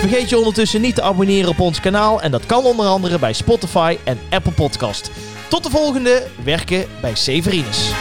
Vergeet 0.00 0.28
je 0.28 0.38
ondertussen 0.38 0.80
niet 0.80 0.94
te 0.94 1.02
abonneren 1.02 1.48
op 1.48 1.60
ons 1.60 1.80
kanaal 1.80 2.22
en 2.22 2.30
dat 2.30 2.46
kan 2.46 2.64
onder 2.64 2.86
andere 2.86 3.18
bij 3.18 3.32
Spotify 3.32 3.96
en 4.04 4.18
Apple 4.30 4.52
Podcast. 4.52 5.10
Tot 5.48 5.62
de 5.62 5.70
volgende 5.70 6.26
Werken 6.44 6.86
bij 7.00 7.14
Severines. 7.14 7.92